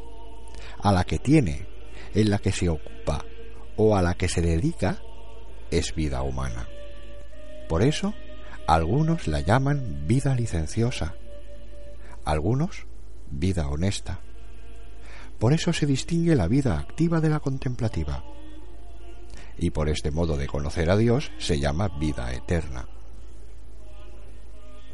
a 0.80 0.90
la 0.90 1.04
que 1.04 1.18
tiene 1.18 1.75
en 2.16 2.30
la 2.30 2.38
que 2.38 2.50
se 2.50 2.68
ocupa 2.70 3.24
o 3.76 3.94
a 3.94 4.02
la 4.02 4.14
que 4.14 4.28
se 4.28 4.40
dedica 4.40 4.98
es 5.70 5.94
vida 5.94 6.22
humana. 6.22 6.66
Por 7.68 7.82
eso, 7.82 8.14
algunos 8.66 9.28
la 9.28 9.40
llaman 9.40 10.06
vida 10.06 10.34
licenciosa, 10.34 11.14
algunos 12.24 12.86
vida 13.30 13.68
honesta. 13.68 14.20
Por 15.38 15.52
eso 15.52 15.74
se 15.74 15.84
distingue 15.84 16.34
la 16.34 16.48
vida 16.48 16.78
activa 16.78 17.20
de 17.20 17.28
la 17.28 17.40
contemplativa. 17.40 18.24
Y 19.58 19.70
por 19.70 19.90
este 19.90 20.10
modo 20.10 20.38
de 20.38 20.46
conocer 20.46 20.90
a 20.90 20.96
Dios 20.96 21.30
se 21.38 21.60
llama 21.60 21.88
vida 21.88 22.32
eterna. 22.32 22.88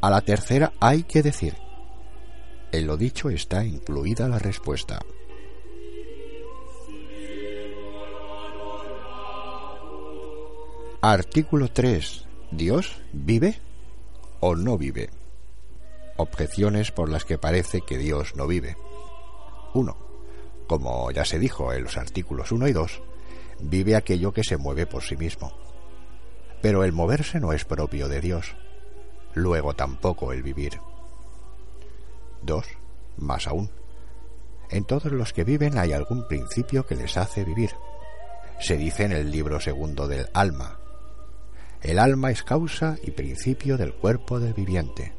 A 0.01 0.09
la 0.09 0.19
tercera 0.19 0.73
hay 0.81 1.03
que 1.03 1.23
decir, 1.23 1.55
en 2.73 2.85
lo 2.85 2.97
dicho 2.97 3.29
está 3.29 3.63
incluida 3.63 4.27
la 4.27 4.39
respuesta. 4.39 4.99
Artículo 11.05 11.67
3. 11.67 12.23
¿Dios 12.51 13.01
vive 13.11 13.59
o 14.39 14.55
no 14.55 14.77
vive? 14.77 15.09
Objeciones 16.15 16.93
por 16.93 17.09
las 17.09 17.25
que 17.25 17.37
parece 17.37 17.81
que 17.81 17.97
Dios 17.97 18.37
no 18.37 18.47
vive. 18.47 18.77
1. 19.73 19.97
Como 20.65 21.11
ya 21.11 21.25
se 21.25 21.39
dijo 21.39 21.73
en 21.73 21.83
los 21.83 21.97
artículos 21.97 22.53
1 22.53 22.69
y 22.69 22.71
2, 22.71 23.01
vive 23.59 23.97
aquello 23.97 24.31
que 24.31 24.45
se 24.45 24.55
mueve 24.55 24.85
por 24.85 25.03
sí 25.03 25.17
mismo. 25.17 25.51
Pero 26.61 26.85
el 26.85 26.93
moverse 26.93 27.41
no 27.41 27.51
es 27.51 27.65
propio 27.65 28.07
de 28.07 28.21
Dios. 28.21 28.55
Luego 29.33 29.73
tampoco 29.73 30.31
el 30.31 30.41
vivir. 30.41 30.79
2. 32.43 32.65
Más 33.17 33.45
aún. 33.47 33.69
En 34.69 34.85
todos 34.85 35.11
los 35.11 35.33
que 35.33 35.43
viven 35.43 35.77
hay 35.77 35.91
algún 35.91 36.29
principio 36.29 36.85
que 36.85 36.95
les 36.95 37.17
hace 37.17 37.43
vivir. 37.43 37.71
Se 38.61 38.77
dice 38.77 39.03
en 39.03 39.11
el 39.11 39.31
libro 39.31 39.59
segundo 39.59 40.07
del 40.07 40.29
alma, 40.33 40.79
el 41.83 41.99
alma 41.99 42.31
es 42.31 42.43
causa 42.43 42.97
y 43.03 43.11
principio 43.11 43.77
del 43.77 43.93
cuerpo 43.93 44.39
del 44.39 44.53
viviente. 44.53 45.11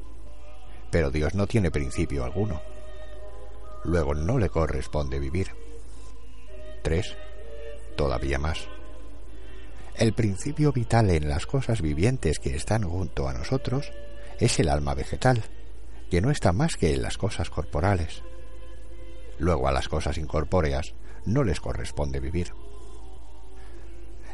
Pero 0.91 1.11
Dios 1.11 1.35
no 1.35 1.47
tiene 1.47 1.71
principio 1.71 2.25
alguno. 2.25 2.63
Luego 3.85 4.15
no 4.15 4.39
le 4.39 4.49
corresponde 4.49 5.19
vivir. 5.19 5.49
3. 6.83 7.17
Todavía 7.97 8.39
más. 8.39 8.67
El 9.95 10.15
principio 10.15 10.73
vital 10.73 11.11
en 11.11 11.29
las 11.29 11.45
cosas 11.45 11.83
vivientes 11.83 12.39
que 12.39 12.57
están 12.57 12.85
junto 12.85 13.29
a 13.29 13.35
nosotros 13.35 13.93
es 14.41 14.59
el 14.59 14.71
alma 14.71 14.95
vegetal, 14.95 15.45
que 16.11 16.23
no 16.23 16.31
está 16.31 16.53
más 16.53 16.77
que 16.77 16.95
en 16.95 17.03
las 17.03 17.19
cosas 17.19 17.51
corporales. 17.51 18.23
Luego 19.39 19.69
a 19.69 19.73
las 19.73 19.89
cosas 19.89 20.17
incorpóreas 20.17 20.95
no 21.27 21.45
les 21.45 21.61
corresponde 21.61 22.21
vivir. 22.21 22.53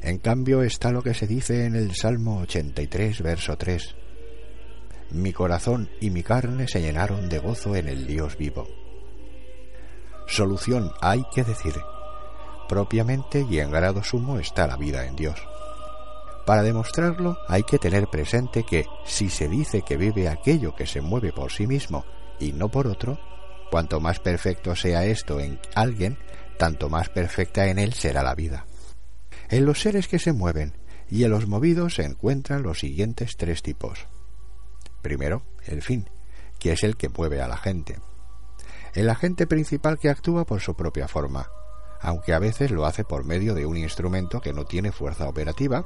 En 0.02 0.19
cambio 0.19 0.62
está 0.62 0.92
lo 0.92 1.02
que 1.02 1.14
se 1.14 1.26
dice 1.26 1.66
en 1.66 1.76
el 1.76 1.95
Salmo 1.95 2.40
83, 2.40 3.23
verso 3.23 3.57
3. 3.59 3.97
Mi 5.11 5.33
corazón 5.33 5.90
y 6.00 6.11
mi 6.11 6.23
carne 6.23 6.69
se 6.69 6.80
llenaron 6.80 7.28
de 7.28 7.38
gozo 7.38 7.76
en 7.76 7.88
el 7.88 8.07
Dios 8.07 8.38
vivo. 8.38 8.66
Solución 10.26 10.92
hay 11.00 11.25
que 11.35 11.45
decir. 11.45 11.75
Propiamente 12.69 13.45
y 13.50 13.59
en 13.59 13.71
grado 13.71 14.02
sumo 14.02 14.38
está 14.38 14.66
la 14.66 14.76
vida 14.76 15.04
en 15.04 15.16
Dios. 15.16 15.38
Para 16.47 16.62
demostrarlo 16.62 17.37
hay 17.49 17.64
que 17.64 17.78
tener 17.78 18.07
presente 18.07 18.64
que 18.64 18.87
si 19.04 19.28
se 19.28 19.49
dice 19.49 19.83
que 19.83 19.97
vive 19.97 20.28
aquello 20.28 20.75
que 20.75 20.87
se 20.87 21.00
mueve 21.00 21.33
por 21.33 21.52
sí 21.52 21.66
mismo 21.66 22.04
y 22.38 22.52
no 22.52 22.69
por 22.71 22.87
otro, 22.87 23.19
cuanto 23.71 24.00
más 24.00 24.19
perfecto 24.19 24.75
sea 24.75 25.04
esto 25.04 25.40
en 25.40 25.61
alguien, 25.75 26.16
tanto 26.59 26.88
más 26.88 27.09
perfecta 27.09 27.66
en 27.66 27.78
él 27.78 27.92
será 27.92 28.23
la 28.23 28.35
vida. 28.35 28.66
En 29.50 29.66
los 29.66 29.80
seres 29.80 30.07
que 30.07 30.21
se 30.21 30.33
mueven 30.33 30.75
y 31.09 31.25
en 31.25 31.33
los 31.33 31.49
movidos 31.49 31.97
se 31.97 32.04
encuentran 32.04 32.62
los 32.62 32.78
siguientes 32.78 33.37
tres 33.37 33.62
tipos. 33.62 34.07
Primero, 35.02 35.42
el 35.66 35.83
fin, 35.83 36.09
que 36.61 36.71
es 36.71 36.85
el 36.85 36.97
que 36.97 37.09
mueve 37.09 37.42
a 37.42 37.49
la 37.49 37.57
gente. 37.57 37.99
El 38.95 39.11
agente 39.11 39.49
principal 39.49 39.99
que 39.99 40.09
actúa 40.09 40.45
por 40.45 40.61
su 40.61 40.76
propia 40.76 41.09
forma, 41.09 41.50
aunque 42.00 42.33
a 42.33 42.38
veces 42.38 42.71
lo 42.71 42.87
hace 42.87 43.02
por 43.02 43.25
medio 43.25 43.54
de 43.54 43.66
un 43.66 43.76
instrumento 43.76 44.40
que 44.40 44.52
no 44.52 44.66
tiene 44.66 44.92
fuerza 44.92 45.28
operativa, 45.28 45.85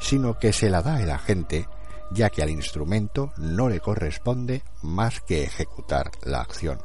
sino 0.00 0.38
que 0.38 0.54
se 0.54 0.70
la 0.70 0.80
da 0.80 1.02
el 1.02 1.10
agente, 1.10 1.68
ya 2.10 2.30
que 2.30 2.42
al 2.42 2.48
instrumento 2.48 3.30
no 3.36 3.68
le 3.68 3.80
corresponde 3.80 4.62
más 4.80 5.20
que 5.20 5.44
ejecutar 5.44 6.10
la 6.22 6.40
acción. 6.40 6.78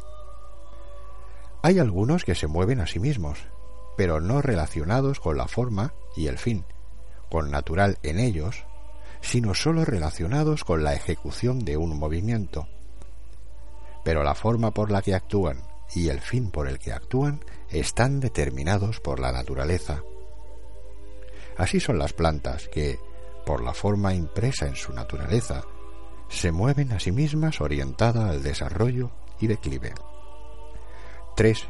Hay 1.62 1.80
algunos 1.80 2.26
que 2.26 2.36
se 2.36 2.48
mueven 2.48 2.82
a 2.82 2.88
sí 2.88 3.00
mismos, 3.00 3.40
pero 3.96 4.20
no 4.20 4.42
relacionados 4.42 5.22
con 5.22 5.38
la 5.38 5.48
forma 5.48 5.94
y 6.16 6.28
el 6.28 6.38
fin, 6.38 6.66
con 7.30 7.52
natural 7.52 7.98
en 8.04 8.20
ellos, 8.20 8.66
sino 9.22 9.54
sólo 9.54 9.86
relacionados 9.86 10.64
con 10.64 10.84
la 10.84 10.94
ejecución 10.94 11.64
de 11.64 11.78
un 11.78 11.98
movimiento. 11.98 12.68
Pero 14.04 14.24
la 14.24 14.36
forma 14.36 14.72
por 14.72 14.92
la 14.92 15.02
que 15.02 15.16
actúan 15.16 15.64
y 15.94 16.10
el 16.10 16.22
fin 16.22 16.52
por 16.52 16.68
el 16.68 16.80
que 16.80 16.92
actúan 16.92 17.44
están 17.70 18.20
determinados 18.20 19.00
por 19.00 19.20
la 19.20 19.32
naturaleza. 19.32 20.04
Así 21.58 21.80
son 21.80 22.00
las 22.00 22.14
plantas 22.14 22.68
que, 22.70 23.00
por 23.46 23.64
la 23.64 23.74
forma 23.74 24.14
impresa 24.14 24.68
en 24.68 24.76
su 24.76 24.94
naturaleza, 24.94 25.64
se 26.30 26.52
mueven 26.52 26.94
a 26.94 27.00
sí 27.00 27.12
mismas 27.12 27.62
orientada 27.62 28.30
al 28.30 28.42
desarrollo 28.42 29.12
y 29.40 29.48
declive. 29.48 29.94
3. 31.36 31.68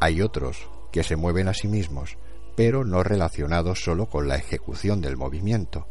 Hay 0.00 0.22
otros 0.22 0.68
que 0.92 1.02
se 1.02 1.16
mueven 1.16 1.48
a 1.48 1.54
sí 1.54 1.68
mismos, 1.68 2.16
pero 2.56 2.84
no 2.84 3.02
relacionados 3.02 3.84
sólo 3.84 4.06
con 4.06 4.26
la 4.26 4.36
ejecución 4.36 5.00
del 5.00 5.16
movimiento, 5.16 5.86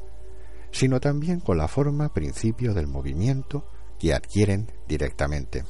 sino 0.71 0.99
también 0.99 1.39
con 1.39 1.57
la 1.57 1.67
forma 1.67 2.13
principio 2.13 2.73
del 2.73 2.87
movimiento 2.87 3.69
que 3.99 4.13
adquieren 4.13 4.71
directamente. 4.87 5.63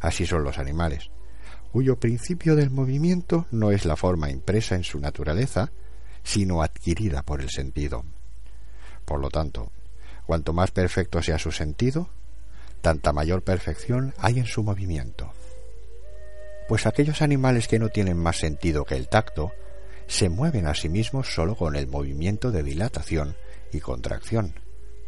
Así 0.00 0.26
son 0.26 0.42
los 0.42 0.58
animales, 0.58 1.10
cuyo 1.72 1.98
principio 1.98 2.56
del 2.56 2.70
movimiento 2.70 3.46
no 3.50 3.70
es 3.70 3.84
la 3.84 3.96
forma 3.96 4.30
impresa 4.30 4.74
en 4.74 4.84
su 4.84 4.98
naturaleza, 4.98 5.72
sino 6.24 6.62
adquirida 6.62 7.22
por 7.22 7.40
el 7.40 7.48
sentido. 7.48 8.04
Por 9.04 9.20
lo 9.20 9.30
tanto, 9.30 9.70
cuanto 10.26 10.52
más 10.52 10.70
perfecto 10.72 11.22
sea 11.22 11.38
su 11.38 11.52
sentido, 11.52 12.10
tanta 12.80 13.12
mayor 13.12 13.42
perfección 13.42 14.14
hay 14.18 14.38
en 14.38 14.46
su 14.46 14.62
movimiento. 14.62 15.32
Pues 16.68 16.86
aquellos 16.86 17.22
animales 17.22 17.68
que 17.68 17.78
no 17.78 17.88
tienen 17.88 18.16
más 18.16 18.36
sentido 18.36 18.84
que 18.84 18.96
el 18.96 19.08
tacto, 19.08 19.52
se 20.10 20.28
mueven 20.28 20.66
a 20.66 20.74
sí 20.74 20.88
mismos 20.88 21.32
sólo 21.32 21.54
con 21.54 21.76
el 21.76 21.86
movimiento 21.86 22.50
de 22.50 22.64
dilatación 22.64 23.36
y 23.70 23.78
contracción, 23.78 24.54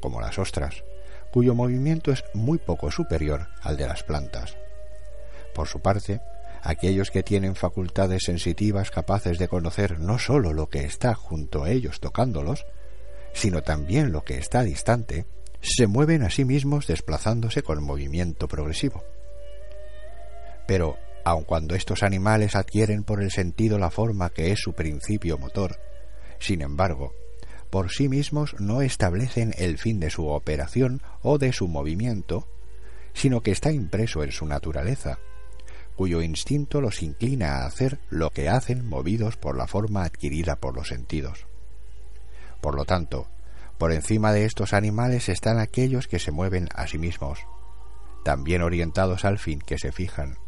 como 0.00 0.20
las 0.20 0.38
ostras, 0.38 0.84
cuyo 1.32 1.56
movimiento 1.56 2.12
es 2.12 2.22
muy 2.34 2.58
poco 2.58 2.88
superior 2.92 3.48
al 3.62 3.76
de 3.76 3.88
las 3.88 4.04
plantas. 4.04 4.56
Por 5.56 5.66
su 5.66 5.80
parte, 5.80 6.20
aquellos 6.62 7.10
que 7.10 7.24
tienen 7.24 7.56
facultades 7.56 8.22
sensitivas 8.26 8.92
capaces 8.92 9.40
de 9.40 9.48
conocer 9.48 9.98
no 9.98 10.20
sólo 10.20 10.52
lo 10.52 10.68
que 10.68 10.84
está 10.84 11.14
junto 11.14 11.64
a 11.64 11.70
ellos 11.70 11.98
tocándolos, 11.98 12.64
sino 13.32 13.62
también 13.62 14.12
lo 14.12 14.22
que 14.22 14.38
está 14.38 14.62
distante, 14.62 15.26
se 15.60 15.88
mueven 15.88 16.22
a 16.22 16.30
sí 16.30 16.44
mismos 16.44 16.86
desplazándose 16.86 17.64
con 17.64 17.82
movimiento 17.82 18.46
progresivo. 18.46 19.02
Pero, 20.68 20.96
aun 21.24 21.44
cuando 21.44 21.74
estos 21.74 22.02
animales 22.02 22.56
adquieren 22.56 23.04
por 23.04 23.22
el 23.22 23.30
sentido 23.30 23.78
la 23.78 23.90
forma 23.90 24.30
que 24.30 24.52
es 24.52 24.60
su 24.60 24.72
principio 24.72 25.38
motor, 25.38 25.78
sin 26.38 26.62
embargo, 26.62 27.14
por 27.70 27.90
sí 27.90 28.08
mismos 28.08 28.54
no 28.58 28.82
establecen 28.82 29.54
el 29.56 29.78
fin 29.78 30.00
de 30.00 30.10
su 30.10 30.28
operación 30.28 31.00
o 31.22 31.38
de 31.38 31.52
su 31.52 31.68
movimiento, 31.68 32.46
sino 33.14 33.42
que 33.42 33.50
está 33.50 33.72
impreso 33.72 34.22
en 34.22 34.32
su 34.32 34.44
naturaleza, 34.46 35.18
cuyo 35.96 36.20
instinto 36.20 36.80
los 36.80 37.02
inclina 37.02 37.58
a 37.58 37.66
hacer 37.66 37.98
lo 38.10 38.30
que 38.30 38.48
hacen 38.48 38.88
movidos 38.88 39.36
por 39.36 39.56
la 39.56 39.66
forma 39.66 40.04
adquirida 40.04 40.56
por 40.56 40.74
los 40.74 40.88
sentidos. 40.88 41.46
Por 42.60 42.74
lo 42.74 42.84
tanto, 42.84 43.28
por 43.78 43.92
encima 43.92 44.32
de 44.32 44.44
estos 44.44 44.72
animales 44.72 45.28
están 45.28 45.58
aquellos 45.58 46.08
que 46.08 46.18
se 46.18 46.30
mueven 46.30 46.68
a 46.74 46.86
sí 46.86 46.98
mismos, 46.98 47.40
también 48.24 48.62
orientados 48.62 49.24
al 49.24 49.38
fin 49.38 49.60
que 49.60 49.78
se 49.78 49.92
fijan, 49.92 50.38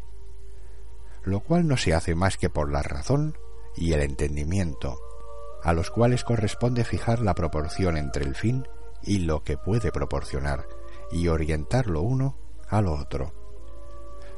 lo 1.27 1.41
cual 1.41 1.67
no 1.67 1.77
se 1.77 1.93
hace 1.93 2.15
más 2.15 2.37
que 2.37 2.49
por 2.49 2.71
la 2.71 2.81
razón 2.81 3.37
y 3.75 3.93
el 3.93 4.01
entendimiento, 4.01 4.99
a 5.63 5.73
los 5.73 5.91
cuales 5.91 6.23
corresponde 6.23 6.85
fijar 6.85 7.19
la 7.19 7.35
proporción 7.35 7.97
entre 7.97 8.25
el 8.25 8.35
fin 8.35 8.67
y 9.03 9.19
lo 9.19 9.43
que 9.43 9.57
puede 9.57 9.91
proporcionar, 9.91 10.67
y 11.11 11.27
orientar 11.27 11.87
lo 11.87 12.01
uno 12.01 12.37
a 12.69 12.81
lo 12.81 12.93
otro. 12.93 13.33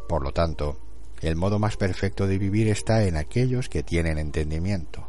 Por 0.08 0.24
lo 0.24 0.32
tanto, 0.32 0.80
el 1.22 1.36
modo 1.36 1.60
más 1.60 1.78
perfecto 1.78 2.28
de 2.28 2.38
vivir 2.38 2.68
está 2.68 3.04
en 3.04 3.18
aquellos 3.18 3.70
que 3.70 3.84
tienen 3.84 4.18
entendimiento 4.18 5.08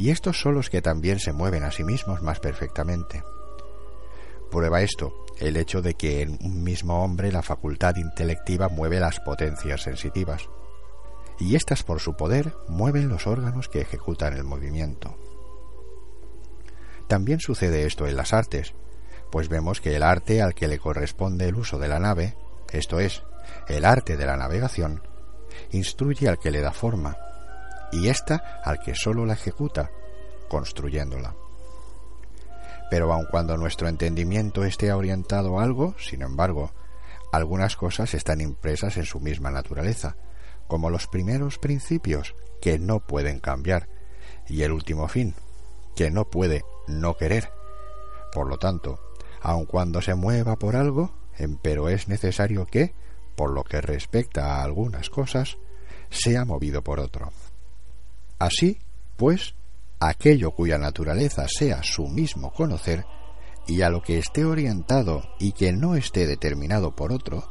y 0.00 0.08
estos 0.08 0.40
son 0.40 0.54
los 0.54 0.70
que 0.70 0.80
también 0.80 1.18
se 1.18 1.34
mueven 1.34 1.62
a 1.62 1.70
sí 1.70 1.84
mismos 1.84 2.22
más 2.22 2.40
perfectamente. 2.40 3.22
Prueba 4.50 4.80
esto 4.80 5.26
el 5.38 5.58
hecho 5.58 5.82
de 5.82 5.92
que 5.92 6.22
en 6.22 6.38
un 6.42 6.62
mismo 6.62 7.04
hombre 7.04 7.30
la 7.30 7.42
facultad 7.42 7.96
intelectiva 7.96 8.70
mueve 8.70 8.98
las 8.98 9.20
potencias 9.20 9.82
sensitivas, 9.82 10.48
y 11.40 11.56
éstas 11.56 11.82
por 11.82 12.00
su 12.00 12.14
poder 12.14 12.54
mueven 12.68 13.08
los 13.08 13.26
órganos 13.26 13.68
que 13.68 13.80
ejecutan 13.80 14.34
el 14.34 14.44
movimiento. 14.44 15.16
También 17.08 17.40
sucede 17.40 17.86
esto 17.86 18.06
en 18.06 18.16
las 18.16 18.32
artes, 18.32 18.74
pues 19.32 19.48
vemos 19.48 19.80
que 19.80 19.96
el 19.96 20.02
arte 20.02 20.42
al 20.42 20.54
que 20.54 20.68
le 20.68 20.78
corresponde 20.78 21.48
el 21.48 21.56
uso 21.56 21.78
de 21.78 21.88
la 21.88 21.98
nave, 21.98 22.36
esto 22.70 23.00
es, 23.00 23.22
el 23.68 23.84
arte 23.84 24.16
de 24.16 24.26
la 24.26 24.36
navegación, 24.36 25.02
instruye 25.72 26.28
al 26.28 26.38
que 26.38 26.50
le 26.50 26.60
da 26.60 26.72
forma, 26.72 27.16
y 27.90 28.08
ésta 28.08 28.60
al 28.62 28.78
que 28.78 28.94
sólo 28.94 29.24
la 29.24 29.32
ejecuta, 29.32 29.90
construyéndola. 30.48 31.34
Pero 32.90 33.12
aun 33.12 33.26
cuando 33.30 33.56
nuestro 33.56 33.88
entendimiento 33.88 34.64
esté 34.64 34.92
orientado 34.92 35.58
a 35.58 35.64
algo, 35.64 35.94
sin 35.98 36.22
embargo, 36.22 36.72
algunas 37.32 37.76
cosas 37.76 38.14
están 38.14 38.40
impresas 38.40 38.96
en 38.96 39.04
su 39.04 39.20
misma 39.20 39.50
naturaleza, 39.50 40.16
como 40.70 40.88
los 40.88 41.08
primeros 41.08 41.58
principios 41.58 42.36
que 42.62 42.78
no 42.78 43.00
pueden 43.00 43.40
cambiar, 43.40 43.88
y 44.48 44.62
el 44.62 44.70
último 44.70 45.08
fin, 45.08 45.34
que 45.96 46.12
no 46.12 46.30
puede 46.30 46.62
no 46.86 47.16
querer. 47.16 47.50
Por 48.32 48.46
lo 48.46 48.56
tanto, 48.56 49.00
aun 49.42 49.66
cuando 49.66 50.00
se 50.00 50.14
mueva 50.14 50.56
por 50.56 50.76
algo, 50.76 51.12
empero 51.36 51.88
es 51.88 52.06
necesario 52.06 52.66
que, 52.66 52.94
por 53.34 53.50
lo 53.50 53.64
que 53.64 53.80
respecta 53.80 54.54
a 54.54 54.62
algunas 54.62 55.10
cosas, 55.10 55.58
sea 56.08 56.44
movido 56.44 56.84
por 56.84 57.00
otro. 57.00 57.32
Así, 58.38 58.78
pues, 59.16 59.56
aquello 59.98 60.52
cuya 60.52 60.78
naturaleza 60.78 61.46
sea 61.48 61.82
su 61.82 62.06
mismo 62.06 62.52
conocer, 62.52 63.04
y 63.66 63.82
a 63.82 63.90
lo 63.90 64.02
que 64.02 64.18
esté 64.18 64.44
orientado 64.44 65.24
y 65.40 65.50
que 65.50 65.72
no 65.72 65.96
esté 65.96 66.28
determinado 66.28 66.94
por 66.94 67.12
otro, 67.12 67.44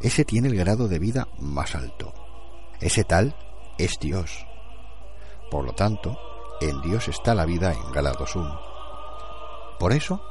ese 0.00 0.24
tiene 0.24 0.46
el 0.46 0.56
grado 0.56 0.86
de 0.86 1.00
vida 1.00 1.26
más 1.40 1.74
alto. 1.74 2.25
Ese 2.80 3.04
tal 3.04 3.36
es 3.78 3.98
Dios. 3.98 4.46
Por 5.50 5.64
lo 5.64 5.72
tanto, 5.72 6.18
en 6.60 6.80
Dios 6.82 7.08
está 7.08 7.34
la 7.34 7.44
vida 7.44 7.72
en 7.72 7.92
grado 7.92 8.26
sum. 8.26 8.50
Por 9.78 9.92
eso, 9.92 10.22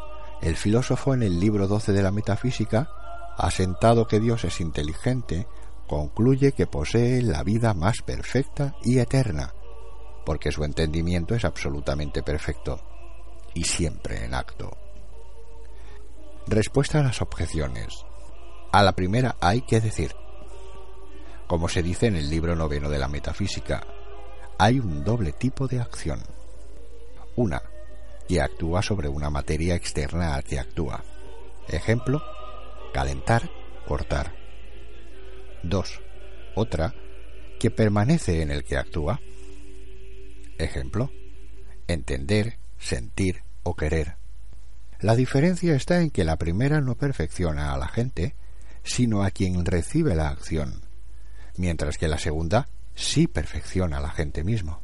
el 0.41 0.55
filósofo 0.55 1.13
en 1.13 1.23
el 1.23 1.39
libro 1.39 1.67
12 1.67 1.93
de 1.93 2.01
la 2.01 2.11
Metafísica, 2.11 2.89
asentado 3.37 4.07
que 4.07 4.19
Dios 4.19 4.43
es 4.43 4.59
inteligente, 4.59 5.47
concluye 5.87 6.51
que 6.51 6.67
posee 6.67 7.21
la 7.21 7.43
vida 7.43 7.73
más 7.73 8.01
perfecta 8.03 8.75
y 8.83 8.99
eterna, 8.99 9.53
porque 10.25 10.51
su 10.51 10.63
entendimiento 10.63 11.35
es 11.35 11.45
absolutamente 11.45 12.23
perfecto 12.23 12.79
y 13.53 13.63
siempre 13.63 14.25
en 14.25 14.33
acto. 14.33 14.71
Respuesta 16.47 16.99
a 16.99 17.03
las 17.03 17.21
objeciones. 17.21 18.05
A 18.71 18.83
la 18.83 18.91
primera 18.93 19.35
hay 19.39 19.61
que 19.61 19.79
decir, 19.79 20.15
como 21.47 21.69
se 21.69 21.83
dice 21.83 22.07
en 22.07 22.15
el 22.15 22.29
libro 22.29 22.55
noveno 22.55 22.89
de 22.89 22.99
la 22.99 23.07
Metafísica, 23.07 23.85
hay 24.57 24.79
un 24.79 25.03
doble 25.03 25.31
tipo 25.31 25.67
de 25.67 25.79
acción. 25.79 26.21
Una, 27.35 27.61
que 28.27 28.41
actúa 28.41 28.81
sobre 28.81 29.07
una 29.07 29.29
materia 29.29 29.75
externa 29.75 30.35
al 30.35 30.43
que 30.43 30.59
actúa. 30.59 31.03
Ejemplo, 31.67 32.23
calentar, 32.93 33.49
cortar. 33.87 34.33
Dos, 35.63 36.01
otra, 36.55 36.93
que 37.59 37.69
permanece 37.71 38.41
en 38.41 38.51
el 38.51 38.63
que 38.63 38.77
actúa. 38.77 39.19
Ejemplo, 40.57 41.11
entender, 41.87 42.57
sentir 42.79 43.43
o 43.63 43.75
querer. 43.75 44.15
La 44.99 45.15
diferencia 45.15 45.75
está 45.75 46.01
en 46.01 46.09
que 46.09 46.23
la 46.23 46.37
primera 46.37 46.81
no 46.81 46.95
perfecciona 46.95 47.73
a 47.73 47.77
la 47.77 47.87
gente, 47.87 48.35
sino 48.83 49.23
a 49.23 49.31
quien 49.31 49.65
recibe 49.65 50.15
la 50.15 50.29
acción, 50.29 50.84
mientras 51.57 51.97
que 51.97 52.07
la 52.07 52.17
segunda 52.17 52.67
sí 52.95 53.27
perfecciona 53.27 53.97
al 53.97 54.05
agente 54.05 54.43
mismo. 54.43 54.79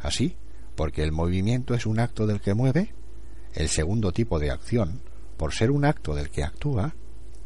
Así, 0.00 0.36
porque 0.74 1.02
el 1.02 1.12
movimiento 1.12 1.74
es 1.74 1.86
un 1.86 2.00
acto 2.00 2.26
del 2.26 2.40
que 2.40 2.54
mueve, 2.54 2.94
el 3.54 3.68
segundo 3.68 4.12
tipo 4.12 4.38
de 4.38 4.50
acción, 4.50 5.00
por 5.36 5.52
ser 5.52 5.70
un 5.70 5.84
acto 5.84 6.14
del 6.14 6.30
que 6.30 6.44
actúa, 6.44 6.94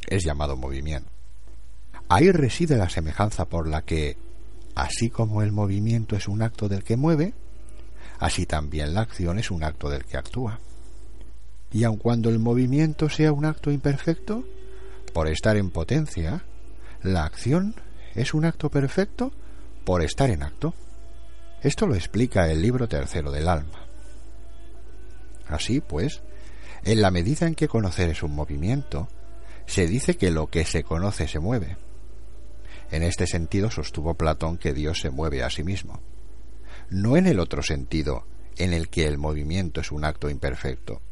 es 0.06 0.24
llamado 0.24 0.56
movimiento. 0.56 1.10
Ahí 2.08 2.30
reside 2.30 2.76
la 2.76 2.88
semejanza 2.88 3.46
por 3.46 3.68
la 3.68 3.82
que, 3.82 4.16
así 4.74 5.10
como 5.10 5.42
el 5.42 5.52
movimiento 5.52 6.16
es 6.16 6.28
un 6.28 6.42
acto 6.42 6.68
del 6.68 6.84
que 6.84 6.96
mueve, 6.96 7.34
así 8.18 8.46
también 8.46 8.94
la 8.94 9.00
acción 9.00 9.38
es 9.38 9.50
un 9.50 9.64
acto 9.64 9.90
del 9.90 10.04
que 10.04 10.16
actúa. 10.16 10.60
Y 11.72 11.84
aun 11.84 11.96
cuando 11.96 12.30
el 12.30 12.38
movimiento 12.38 13.08
sea 13.08 13.32
un 13.32 13.44
acto 13.44 13.72
imperfecto, 13.72 14.44
por 15.12 15.28
estar 15.28 15.56
en 15.56 15.70
potencia, 15.70 16.44
la 17.02 17.24
acción 17.24 17.74
es 18.16 18.32
un 18.32 18.46
acto 18.46 18.70
perfecto 18.70 19.30
por 19.84 20.02
estar 20.02 20.30
en 20.30 20.42
acto. 20.42 20.74
Esto 21.62 21.86
lo 21.86 21.94
explica 21.94 22.50
el 22.50 22.62
libro 22.62 22.88
tercero 22.88 23.30
del 23.30 23.48
alma. 23.48 23.86
Así 25.46 25.80
pues, 25.80 26.22
en 26.82 27.02
la 27.02 27.10
medida 27.10 27.46
en 27.46 27.54
que 27.54 27.68
conocer 27.68 28.10
es 28.10 28.22
un 28.22 28.34
movimiento, 28.34 29.08
se 29.66 29.86
dice 29.86 30.16
que 30.16 30.30
lo 30.30 30.48
que 30.48 30.64
se 30.64 30.82
conoce 30.82 31.28
se 31.28 31.38
mueve. 31.38 31.76
En 32.90 33.02
este 33.02 33.26
sentido 33.26 33.70
sostuvo 33.70 34.14
Platón 34.14 34.58
que 34.58 34.72
Dios 34.72 35.00
se 35.00 35.10
mueve 35.10 35.42
a 35.42 35.50
sí 35.50 35.62
mismo. 35.62 36.00
No 36.88 37.16
en 37.16 37.26
el 37.26 37.38
otro 37.38 37.62
sentido, 37.62 38.26
en 38.56 38.72
el 38.72 38.88
que 38.88 39.06
el 39.06 39.18
movimiento 39.18 39.80
es 39.80 39.92
un 39.92 40.04
acto 40.04 40.30
imperfecto. 40.30 41.02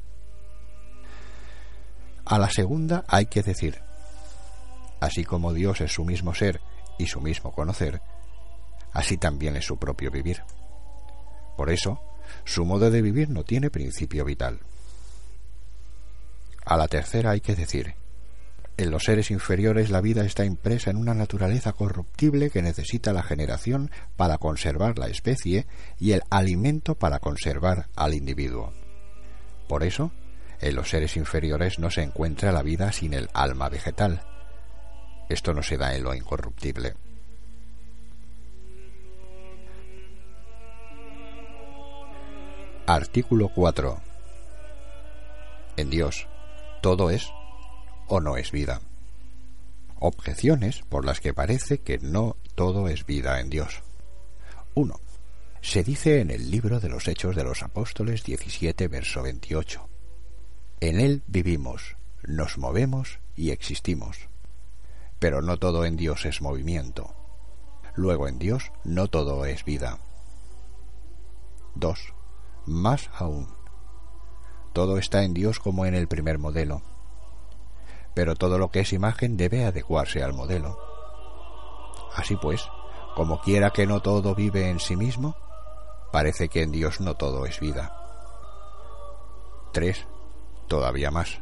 A 2.24 2.38
la 2.38 2.48
segunda 2.48 3.04
hay 3.08 3.26
que 3.26 3.42
decir, 3.42 3.80
así 5.00 5.24
como 5.24 5.52
Dios 5.52 5.82
es 5.82 5.92
su 5.92 6.04
mismo 6.04 6.32
ser 6.34 6.60
y 6.98 7.06
su 7.06 7.20
mismo 7.20 7.52
conocer, 7.52 8.00
así 8.92 9.16
también 9.16 9.56
es 9.56 9.64
su 9.64 9.76
propio 9.78 10.10
vivir. 10.10 10.42
Por 11.56 11.70
eso, 11.70 12.00
su 12.44 12.64
modo 12.64 12.90
de 12.90 13.02
vivir 13.02 13.30
no 13.30 13.44
tiene 13.44 13.70
principio 13.70 14.24
vital. 14.24 14.60
A 16.64 16.76
la 16.76 16.88
tercera 16.88 17.30
hay 17.30 17.40
que 17.40 17.54
decir, 17.54 17.94
en 18.76 18.90
los 18.90 19.04
seres 19.04 19.30
inferiores 19.30 19.90
la 19.90 20.00
vida 20.00 20.24
está 20.24 20.44
impresa 20.44 20.90
en 20.90 20.96
una 20.96 21.14
naturaleza 21.14 21.72
corruptible 21.72 22.50
que 22.50 22.62
necesita 22.62 23.12
la 23.12 23.22
generación 23.22 23.90
para 24.16 24.38
conservar 24.38 24.98
la 24.98 25.06
especie 25.06 25.66
y 26.00 26.12
el 26.12 26.22
alimento 26.30 26.96
para 26.96 27.20
conservar 27.20 27.86
al 27.94 28.14
individuo. 28.14 28.72
Por 29.68 29.84
eso, 29.84 30.10
en 30.60 30.74
los 30.74 30.88
seres 30.88 31.16
inferiores 31.16 31.78
no 31.78 31.90
se 31.90 32.02
encuentra 32.02 32.50
la 32.50 32.62
vida 32.62 32.90
sin 32.90 33.14
el 33.14 33.28
alma 33.32 33.68
vegetal. 33.68 34.22
Esto 35.28 35.54
no 35.54 35.62
se 35.62 35.76
da 35.76 35.94
en 35.94 36.04
lo 36.04 36.14
incorruptible. 36.14 36.94
Artículo 42.86 43.48
4. 43.48 43.98
En 45.78 45.88
Dios, 45.88 46.28
todo 46.82 47.08
es 47.08 47.30
o 48.08 48.20
no 48.20 48.36
es 48.36 48.52
vida. 48.52 48.82
Objeciones 50.00 50.82
por 50.90 51.06
las 51.06 51.20
que 51.20 51.32
parece 51.32 51.78
que 51.78 51.98
no 51.98 52.36
todo 52.54 52.88
es 52.88 53.06
vida 53.06 53.40
en 53.40 53.48
Dios. 53.48 53.82
1. 54.74 55.00
Se 55.62 55.82
dice 55.82 56.20
en 56.20 56.30
el 56.30 56.50
libro 56.50 56.78
de 56.78 56.90
los 56.90 57.08
Hechos 57.08 57.34
de 57.34 57.42
los 57.42 57.62
Apóstoles 57.62 58.22
17, 58.22 58.86
verso 58.88 59.22
28. 59.22 59.88
En 60.80 61.00
Él 61.00 61.22
vivimos, 61.26 61.96
nos 62.22 62.58
movemos 62.58 63.18
y 63.34 63.50
existimos. 63.50 64.28
Pero 65.18 65.42
no 65.42 65.58
todo 65.58 65.84
en 65.84 65.96
Dios 65.96 66.24
es 66.26 66.42
movimiento. 66.42 67.14
Luego 67.94 68.28
en 68.28 68.38
Dios 68.38 68.72
no 68.84 69.08
todo 69.08 69.44
es 69.44 69.64
vida. 69.64 69.98
2. 71.74 72.14
Más 72.66 73.10
aún. 73.16 73.54
Todo 74.72 74.98
está 74.98 75.22
en 75.22 75.34
Dios 75.34 75.60
como 75.60 75.86
en 75.86 75.94
el 75.94 76.08
primer 76.08 76.38
modelo 76.38 76.82
pero 78.14 78.36
todo 78.36 78.58
lo 78.58 78.70
que 78.70 78.80
es 78.80 78.92
imagen 78.92 79.36
debe 79.36 79.64
adecuarse 79.64 80.22
al 80.22 80.32
modelo. 80.32 80.78
Así 82.14 82.36
pues, 82.36 82.66
como 83.16 83.40
quiera 83.40 83.70
que 83.70 83.86
no 83.86 84.00
todo 84.00 84.34
vive 84.34 84.70
en 84.70 84.78
sí 84.78 84.96
mismo, 84.96 85.34
parece 86.12 86.48
que 86.48 86.62
en 86.62 86.70
Dios 86.70 87.00
no 87.00 87.16
todo 87.16 87.44
es 87.44 87.58
vida. 87.58 87.92
3. 89.72 90.06
Todavía 90.68 91.10
más. 91.10 91.40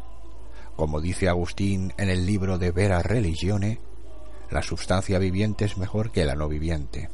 Como 0.82 1.00
dice 1.00 1.28
Agustín 1.28 1.94
en 1.96 2.10
el 2.10 2.26
libro 2.26 2.58
de 2.58 2.72
Vera 2.72 3.02
Religione, 3.02 3.78
la 4.50 4.62
sustancia 4.62 5.20
viviente 5.20 5.64
es 5.64 5.78
mejor 5.78 6.10
que 6.10 6.24
la 6.24 6.34
no 6.34 6.48
viviente. 6.48 7.08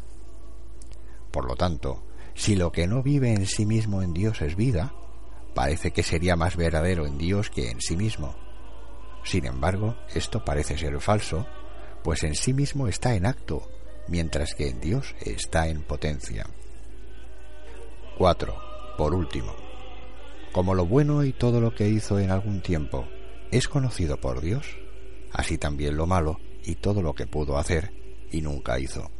Por 1.30 1.44
lo 1.44 1.54
tanto, 1.54 2.02
si 2.32 2.56
lo 2.56 2.72
que 2.72 2.86
no 2.86 3.02
vive 3.02 3.34
en 3.34 3.44
sí 3.44 3.66
mismo 3.66 4.00
en 4.00 4.14
Dios 4.14 4.40
es 4.40 4.56
vida, 4.56 4.94
parece 5.54 5.90
que 5.90 6.02
sería 6.02 6.34
más 6.34 6.56
verdadero 6.56 7.04
en 7.06 7.18
Dios 7.18 7.50
que 7.50 7.70
en 7.70 7.82
sí 7.82 7.94
mismo 7.94 8.34
sin 9.22 9.44
embargo, 9.44 9.96
esto 10.14 10.42
parece 10.42 10.78
ser 10.78 10.98
falso, 11.02 11.46
pues 12.02 12.22
en 12.22 12.36
sí 12.36 12.54
mismo 12.54 12.88
está 12.88 13.16
en 13.16 13.26
acto, 13.26 13.68
mientras 14.08 14.54
que 14.54 14.68
en 14.68 14.80
Dios 14.80 15.14
está 15.20 15.68
en 15.68 15.82
potencia. 15.82 16.46
4. 18.16 18.56
Por 18.96 19.12
último, 19.12 19.54
como 20.52 20.74
lo 20.74 20.86
bueno 20.86 21.22
y 21.22 21.34
todo 21.34 21.60
lo 21.60 21.74
que 21.74 21.86
hizo 21.86 22.18
en 22.18 22.30
algún 22.30 22.62
tiempo 22.62 23.06
es 23.50 23.68
conocido 23.68 24.20
por 24.20 24.40
Dios, 24.40 24.66
así 25.32 25.58
también 25.58 25.96
lo 25.96 26.06
malo 26.06 26.40
y 26.64 26.76
todo 26.76 27.02
lo 27.02 27.14
que 27.14 27.26
pudo 27.26 27.58
hacer 27.58 27.92
y 28.30 28.42
nunca 28.42 28.78
hizo. 28.78 29.10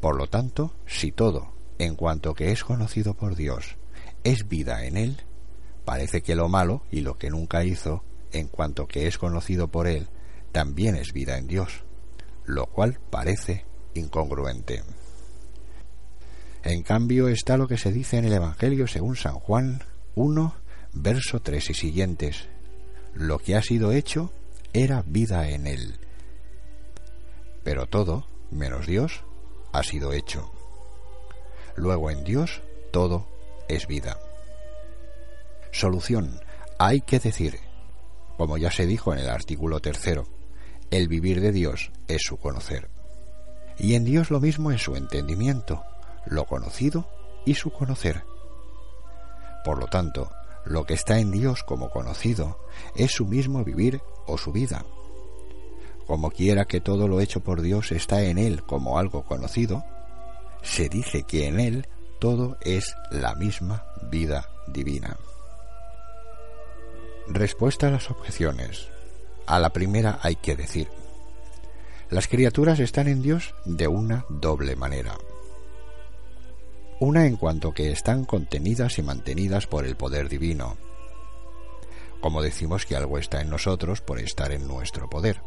Por 0.00 0.16
lo 0.16 0.26
tanto, 0.26 0.74
si 0.86 1.12
todo, 1.12 1.52
en 1.78 1.94
cuanto 1.94 2.34
que 2.34 2.52
es 2.52 2.64
conocido 2.64 3.14
por 3.14 3.36
Dios, 3.36 3.76
es 4.24 4.48
vida 4.48 4.84
en 4.84 4.96
él, 4.96 5.22
parece 5.84 6.22
que 6.22 6.34
lo 6.34 6.48
malo 6.48 6.82
y 6.90 7.00
lo 7.00 7.18
que 7.18 7.30
nunca 7.30 7.64
hizo 7.64 8.04
en 8.32 8.48
cuanto 8.48 8.86
que 8.86 9.06
es 9.06 9.18
conocido 9.18 9.68
por 9.68 9.86
él, 9.86 10.08
también 10.52 10.96
es 10.96 11.12
vida 11.12 11.38
en 11.38 11.46
Dios, 11.46 11.84
lo 12.44 12.66
cual 12.66 12.98
parece 13.10 13.64
incongruente. 13.94 14.82
En 16.64 16.82
cambio 16.82 17.28
está 17.28 17.56
lo 17.56 17.66
que 17.66 17.78
se 17.78 17.92
dice 17.92 18.18
en 18.18 18.24
el 18.24 18.32
Evangelio 18.32 18.86
según 18.86 19.16
San 19.16 19.34
Juan 19.34 19.82
1, 20.14 20.54
verso 20.92 21.40
3 21.40 21.70
y 21.70 21.74
siguientes. 21.74 22.48
Lo 23.14 23.38
que 23.38 23.56
ha 23.56 23.62
sido 23.62 23.92
hecho 23.92 24.32
era 24.72 25.02
vida 25.06 25.48
en 25.50 25.66
él. 25.66 25.98
Pero 27.62 27.86
todo, 27.86 28.26
menos 28.50 28.86
Dios, 28.86 29.22
ha 29.72 29.82
sido 29.82 30.12
hecho. 30.12 30.50
Luego 31.76 32.10
en 32.10 32.24
Dios 32.24 32.62
todo 32.92 33.26
es 33.68 33.86
vida. 33.86 34.18
Solución. 35.72 36.40
Hay 36.78 37.00
que 37.00 37.18
decir, 37.18 37.58
como 38.36 38.58
ya 38.58 38.70
se 38.70 38.86
dijo 38.86 39.12
en 39.12 39.20
el 39.20 39.28
artículo 39.28 39.80
tercero, 39.80 40.26
el 40.90 41.08
vivir 41.08 41.40
de 41.40 41.52
Dios 41.52 41.90
es 42.08 42.22
su 42.22 42.36
conocer. 42.36 42.90
Y 43.78 43.94
en 43.94 44.04
Dios 44.04 44.30
lo 44.30 44.40
mismo 44.40 44.70
es 44.70 44.82
su 44.82 44.96
entendimiento, 44.96 45.82
lo 46.26 46.44
conocido 46.44 47.08
y 47.46 47.54
su 47.54 47.70
conocer. 47.70 48.24
Por 49.64 49.78
lo 49.78 49.86
tanto, 49.86 50.30
lo 50.64 50.84
que 50.84 50.94
está 50.94 51.18
en 51.18 51.30
Dios 51.30 51.62
como 51.62 51.90
conocido 51.90 52.58
es 52.94 53.12
su 53.12 53.26
mismo 53.26 53.64
vivir 53.64 54.00
o 54.26 54.38
su 54.38 54.52
vida. 54.52 54.84
Como 56.06 56.30
quiera 56.30 56.64
que 56.64 56.80
todo 56.80 57.08
lo 57.08 57.20
hecho 57.20 57.40
por 57.40 57.62
Dios 57.62 57.92
está 57.92 58.22
en 58.22 58.38
Él 58.38 58.62
como 58.64 58.98
algo 58.98 59.24
conocido, 59.24 59.84
se 60.62 60.88
dice 60.88 61.24
que 61.24 61.46
en 61.46 61.60
Él 61.60 61.88
todo 62.20 62.56
es 62.60 62.94
la 63.10 63.34
misma 63.34 63.84
vida 64.10 64.48
divina. 64.68 65.16
Respuesta 67.28 67.88
a 67.88 67.90
las 67.90 68.10
objeciones. 68.10 68.88
A 69.46 69.58
la 69.58 69.70
primera 69.70 70.18
hay 70.22 70.36
que 70.36 70.54
decir, 70.54 70.88
las 72.10 72.28
criaturas 72.28 72.78
están 72.78 73.08
en 73.08 73.22
Dios 73.22 73.54
de 73.64 73.88
una 73.88 74.24
doble 74.28 74.76
manera. 74.76 75.16
Una 77.04 77.26
en 77.26 77.34
cuanto 77.34 77.74
que 77.74 77.90
están 77.90 78.24
contenidas 78.24 78.96
y 78.96 79.02
mantenidas 79.02 79.66
por 79.66 79.84
el 79.84 79.96
poder 79.96 80.28
divino. 80.28 80.76
Como 82.20 82.40
decimos 82.40 82.86
que 82.86 82.94
algo 82.94 83.18
está 83.18 83.40
en 83.40 83.50
nosotros 83.50 84.00
por 84.00 84.20
estar 84.20 84.52
en 84.52 84.68
nuestro 84.68 85.10
poder. 85.10 85.42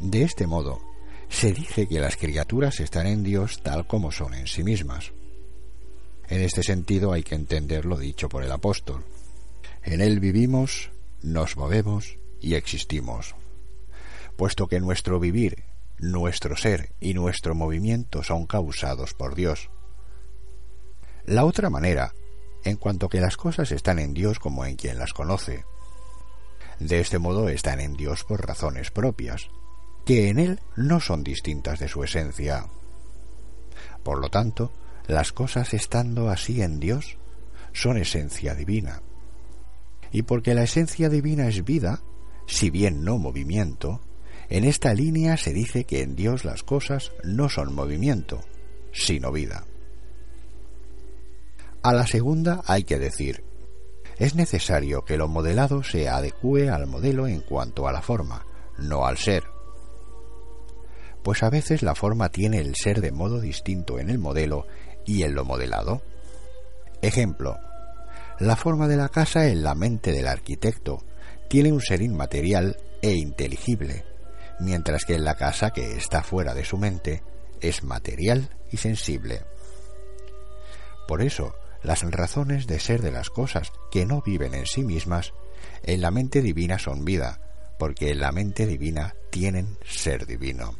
De 0.00 0.24
este 0.24 0.48
modo, 0.48 0.80
se 1.28 1.52
dice 1.52 1.86
que 1.86 2.00
las 2.00 2.16
criaturas 2.16 2.80
están 2.80 3.06
en 3.06 3.22
Dios 3.22 3.60
tal 3.62 3.86
como 3.86 4.10
son 4.10 4.34
en 4.34 4.48
sí 4.48 4.64
mismas. 4.64 5.12
En 6.28 6.40
este 6.40 6.64
sentido 6.64 7.12
hay 7.12 7.22
que 7.22 7.36
entender 7.36 7.84
lo 7.84 7.96
dicho 7.96 8.28
por 8.28 8.42
el 8.42 8.50
apóstol. 8.50 9.04
En 9.84 10.00
Él 10.00 10.18
vivimos, 10.18 10.90
nos 11.22 11.56
movemos 11.56 12.18
y 12.40 12.54
existimos. 12.54 13.36
Puesto 14.36 14.66
que 14.66 14.80
nuestro 14.80 15.20
vivir, 15.20 15.62
nuestro 15.98 16.56
ser 16.56 16.96
y 16.98 17.14
nuestro 17.14 17.54
movimiento 17.54 18.24
son 18.24 18.46
causados 18.48 19.14
por 19.14 19.36
Dios. 19.36 19.70
La 21.30 21.44
otra 21.44 21.70
manera, 21.70 22.12
en 22.64 22.76
cuanto 22.76 23.08
que 23.08 23.20
las 23.20 23.36
cosas 23.36 23.70
están 23.70 24.00
en 24.00 24.14
Dios 24.14 24.40
como 24.40 24.64
en 24.64 24.74
quien 24.74 24.98
las 24.98 25.12
conoce. 25.12 25.64
De 26.80 26.98
este 26.98 27.20
modo 27.20 27.48
están 27.48 27.78
en 27.78 27.94
Dios 27.94 28.24
por 28.24 28.44
razones 28.44 28.90
propias, 28.90 29.48
que 30.04 30.28
en 30.28 30.40
Él 30.40 30.58
no 30.74 30.98
son 30.98 31.22
distintas 31.22 31.78
de 31.78 31.86
su 31.86 32.02
esencia. 32.02 32.66
Por 34.02 34.18
lo 34.20 34.28
tanto, 34.28 34.72
las 35.06 35.30
cosas 35.30 35.72
estando 35.72 36.30
así 36.30 36.62
en 36.62 36.80
Dios 36.80 37.16
son 37.72 37.96
esencia 37.96 38.56
divina. 38.56 39.00
Y 40.10 40.22
porque 40.22 40.52
la 40.54 40.64
esencia 40.64 41.08
divina 41.08 41.46
es 41.46 41.64
vida, 41.64 42.02
si 42.48 42.70
bien 42.70 43.04
no 43.04 43.18
movimiento, 43.18 44.00
en 44.48 44.64
esta 44.64 44.94
línea 44.94 45.36
se 45.36 45.52
dice 45.52 45.84
que 45.84 46.02
en 46.02 46.16
Dios 46.16 46.44
las 46.44 46.64
cosas 46.64 47.12
no 47.22 47.48
son 47.48 47.72
movimiento, 47.72 48.40
sino 48.92 49.30
vida. 49.30 49.64
A 51.82 51.94
la 51.94 52.06
segunda 52.06 52.62
hay 52.66 52.84
que 52.84 52.98
decir, 52.98 53.42
es 54.18 54.34
necesario 54.34 55.02
que 55.02 55.16
lo 55.16 55.28
modelado 55.28 55.82
se 55.82 56.10
adecue 56.10 56.68
al 56.68 56.86
modelo 56.86 57.26
en 57.26 57.40
cuanto 57.40 57.88
a 57.88 57.92
la 57.92 58.02
forma, 58.02 58.44
no 58.76 59.06
al 59.06 59.16
ser. 59.16 59.44
Pues 61.22 61.42
a 61.42 61.48
veces 61.48 61.82
la 61.82 61.94
forma 61.94 62.28
tiene 62.28 62.58
el 62.58 62.74
ser 62.74 63.00
de 63.00 63.12
modo 63.12 63.40
distinto 63.40 63.98
en 63.98 64.10
el 64.10 64.18
modelo 64.18 64.66
y 65.06 65.22
en 65.22 65.34
lo 65.34 65.46
modelado. 65.46 66.02
Ejemplo, 67.00 67.56
la 68.38 68.56
forma 68.56 68.86
de 68.86 68.98
la 68.98 69.08
casa 69.08 69.46
en 69.46 69.62
la 69.62 69.74
mente 69.74 70.12
del 70.12 70.26
arquitecto 70.26 71.02
tiene 71.48 71.72
un 71.72 71.80
ser 71.80 72.02
inmaterial 72.02 72.76
e 73.00 73.12
inteligible, 73.12 74.04
mientras 74.60 75.06
que 75.06 75.14
en 75.14 75.24
la 75.24 75.34
casa 75.34 75.70
que 75.70 75.96
está 75.96 76.22
fuera 76.22 76.52
de 76.52 76.66
su 76.66 76.76
mente 76.76 77.22
es 77.62 77.82
material 77.84 78.50
y 78.70 78.76
sensible. 78.76 79.44
Por 81.08 81.22
eso, 81.22 81.54
las 81.82 82.02
razones 82.02 82.66
de 82.66 82.80
ser 82.80 83.02
de 83.02 83.10
las 83.10 83.30
cosas 83.30 83.72
que 83.90 84.06
no 84.06 84.22
viven 84.22 84.54
en 84.54 84.66
sí 84.66 84.82
mismas, 84.82 85.32
en 85.82 86.00
la 86.00 86.10
mente 86.10 86.42
divina 86.42 86.78
son 86.78 87.04
vida, 87.04 87.40
porque 87.78 88.10
en 88.10 88.20
la 88.20 88.32
mente 88.32 88.66
divina 88.66 89.14
tienen 89.30 89.78
ser 89.84 90.26
divino. 90.26 90.74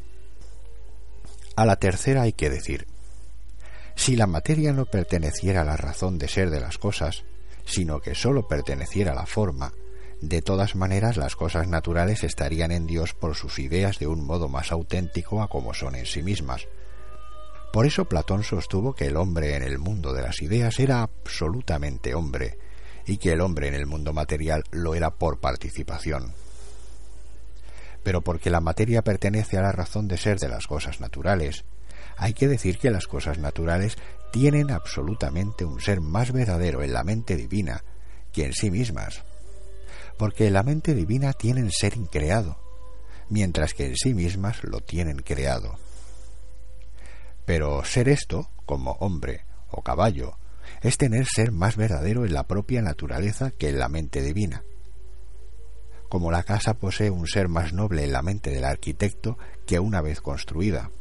A 1.55 1.65
la 1.65 1.75
tercera 1.75 2.23
hay 2.23 2.33
que 2.33 2.49
decir, 2.49 2.87
si 3.95 4.15
la 4.15 4.27
materia 4.27 4.73
no 4.73 4.85
perteneciera 4.85 5.61
a 5.61 5.65
la 5.65 5.77
razón 5.77 6.17
de 6.17 6.27
ser 6.27 6.49
de 6.49 6.59
las 6.59 6.77
cosas, 6.77 7.23
sino 7.65 7.99
que 7.99 8.15
sólo 8.15 8.47
perteneciera 8.47 9.11
a 9.11 9.15
la 9.15 9.25
forma, 9.25 9.73
de 10.21 10.41
todas 10.41 10.75
maneras 10.75 11.17
las 11.17 11.35
cosas 11.35 11.67
naturales 11.67 12.23
estarían 12.23 12.71
en 12.71 12.85
Dios 12.85 13.13
por 13.13 13.35
sus 13.35 13.57
ideas 13.59 13.97
de 13.97 14.07
un 14.07 14.23
modo 14.23 14.47
más 14.47 14.71
auténtico 14.71 15.41
a 15.41 15.49
como 15.49 15.73
son 15.73 15.95
en 15.95 16.05
sí 16.05 16.21
mismas. 16.21 16.67
Por 17.71 17.85
eso 17.85 18.05
Platón 18.05 18.43
sostuvo 18.43 18.93
que 18.93 19.07
el 19.07 19.15
hombre 19.15 19.55
en 19.55 19.63
el 19.63 19.79
mundo 19.79 20.13
de 20.13 20.21
las 20.21 20.41
ideas 20.41 20.79
era 20.79 21.01
absolutamente 21.01 22.13
hombre, 22.13 22.57
y 23.05 23.17
que 23.17 23.31
el 23.31 23.41
hombre 23.41 23.67
en 23.67 23.73
el 23.73 23.85
mundo 23.85 24.13
material 24.13 24.63
lo 24.71 24.93
era 24.93 25.11
por 25.11 25.39
participación. 25.39 26.33
Pero 28.03 28.21
porque 28.21 28.49
la 28.49 28.61
materia 28.61 29.03
pertenece 29.03 29.57
a 29.57 29.61
la 29.61 29.71
razón 29.71 30.07
de 30.07 30.17
ser 30.17 30.39
de 30.39 30.49
las 30.49 30.67
cosas 30.67 30.99
naturales, 30.99 31.63
hay 32.17 32.33
que 32.33 32.47
decir 32.47 32.77
que 32.77 32.91
las 32.91 33.07
cosas 33.07 33.37
naturales 33.37 33.97
tienen 34.31 34.71
absolutamente 34.71 35.65
un 35.65 35.79
ser 35.79 36.01
más 36.01 36.31
verdadero 36.31 36.83
en 36.83 36.93
la 36.93 37.03
mente 37.03 37.35
divina 37.35 37.83
que 38.31 38.45
en 38.45 38.53
sí 38.53 38.69
mismas, 38.69 39.23
porque 40.17 40.47
en 40.47 40.53
la 40.53 40.63
mente 40.63 40.93
divina 40.93 41.33
tienen 41.33 41.71
ser 41.71 41.95
increado, 41.95 42.57
mientras 43.29 43.73
que 43.73 43.87
en 43.87 43.95
sí 43.95 44.13
mismas 44.13 44.63
lo 44.63 44.81
tienen 44.81 45.21
creado. 45.21 45.77
Pero 47.45 47.83
ser 47.83 48.09
esto, 48.09 48.49
como 48.65 48.91
hombre 48.93 49.45
o 49.69 49.81
caballo, 49.81 50.37
es 50.81 50.97
tener 50.97 51.25
ser 51.25 51.51
más 51.51 51.75
verdadero 51.75 52.25
en 52.25 52.33
la 52.33 52.47
propia 52.47 52.81
naturaleza 52.81 53.51
que 53.51 53.69
en 53.69 53.79
la 53.79 53.89
mente 53.89 54.21
divina. 54.21 54.63
Como 56.09 56.31
la 56.31 56.43
casa 56.43 56.73
posee 56.73 57.09
un 57.09 57.27
ser 57.27 57.47
más 57.47 57.73
noble 57.73 58.03
en 58.03 58.11
la 58.11 58.21
mente 58.21 58.49
del 58.49 58.65
arquitecto 58.65 59.37
que 59.65 59.79
una 59.79 60.01
vez 60.01 60.21
construida, 60.21 60.91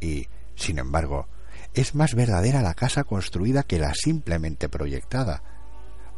y, 0.00 0.28
sin 0.56 0.78
embargo, 0.78 1.26
es 1.74 1.94
más 1.94 2.14
verdadera 2.14 2.60
la 2.60 2.74
casa 2.74 3.04
construida 3.04 3.62
que 3.62 3.78
la 3.78 3.94
simplemente 3.94 4.68
proyectada, 4.68 5.42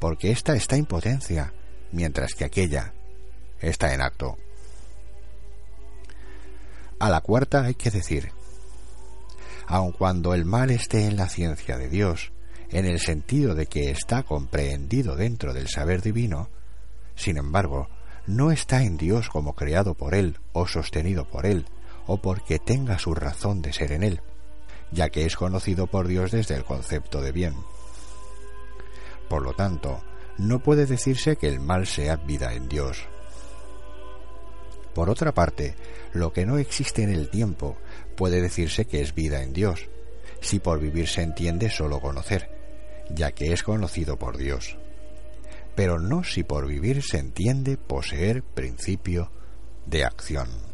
porque 0.00 0.33
ésta 0.33 0.57
está 0.57 0.77
en 0.77 0.87
potencia, 0.87 1.53
mientras 1.92 2.35
que 2.35 2.44
aquella 2.44 2.92
está 3.61 3.94
en 3.94 4.03
acto. 4.03 4.37
A 6.98 7.11
la 7.11 7.20
cuarta 7.20 7.64
hay 7.64 7.74
que 7.74 7.90
decir, 7.90 8.33
aun 9.66 9.92
cuando 9.92 10.35
el 10.35 10.44
mal 10.44 10.70
esté 10.70 11.07
en 11.07 11.16
la 11.16 11.29
ciencia 11.29 11.77
de 11.77 11.88
Dios, 11.88 12.33
en 12.70 12.87
el 12.87 12.98
sentido 12.98 13.55
de 13.55 13.66
que 13.66 13.90
está 13.90 14.22
comprendido 14.22 15.16
dentro 15.16 15.53
del 15.53 15.68
saber 15.68 16.03
divino, 16.03 16.50
sin 17.14 17.37
embargo, 17.37 17.88
no 18.27 18.50
está 18.50 18.83
en 18.83 18.96
Dios 18.96 19.29
como 19.29 19.55
creado 19.55 19.94
por 19.94 20.14
Él 20.14 20.38
o 20.53 20.66
sostenido 20.66 21.29
por 21.29 21.46
Él, 21.46 21.66
o 22.07 22.18
porque 22.18 22.59
tenga 22.59 22.98
su 22.98 23.14
razón 23.14 23.62
de 23.62 23.72
ser 23.72 23.92
en 23.92 24.03
Él, 24.03 24.20
ya 24.90 25.09
que 25.09 25.24
es 25.24 25.37
conocido 25.37 25.87
por 25.87 26.09
Dios 26.09 26.33
desde 26.33 26.55
el 26.55 26.64
concepto 26.64 27.20
de 27.20 27.33
bien. 27.33 27.55
Por 29.29 29.42
lo 29.42 29.53
tanto, 29.53 30.03
no 30.38 30.61
puede 30.61 30.87
decirse 30.87 31.37
que 31.37 31.48
el 31.48 31.61
mal 31.61 31.87
sea 31.87 32.16
vida 32.16 32.55
en 32.55 32.68
Dios. 32.68 33.07
Por 34.94 35.11
otra 35.11 35.33
parte, 35.33 35.74
lo 36.12 36.33
que 36.33 36.46
no 36.46 36.59
existe 36.59 37.02
en 37.02 37.11
el 37.11 37.28
tiempo 37.28 37.76
puede 38.16 38.40
decirse 38.40 38.85
que 38.85 39.00
es 39.00 39.14
vida 39.14 39.42
en 39.42 39.52
Dios, 39.52 39.88
si 40.40 40.61
por 40.61 40.78
vivir 40.78 41.09
se 41.09 41.22
entiende 41.22 41.70
solo 41.70 42.00
conocer, 42.00 42.50
ya 43.11 43.33
que 43.33 43.52
es 43.52 43.62
conocido 43.62 44.18
por 44.18 44.37
Dios. 44.37 44.78
Pero 45.74 45.98
no 45.98 46.22
si 46.22 46.44
por 46.44 46.68
vivir 46.68 47.02
se 47.02 47.18
entiende 47.18 47.76
poseer 47.76 48.42
principio 48.42 49.30
de 49.87 50.04
acción. 50.04 50.73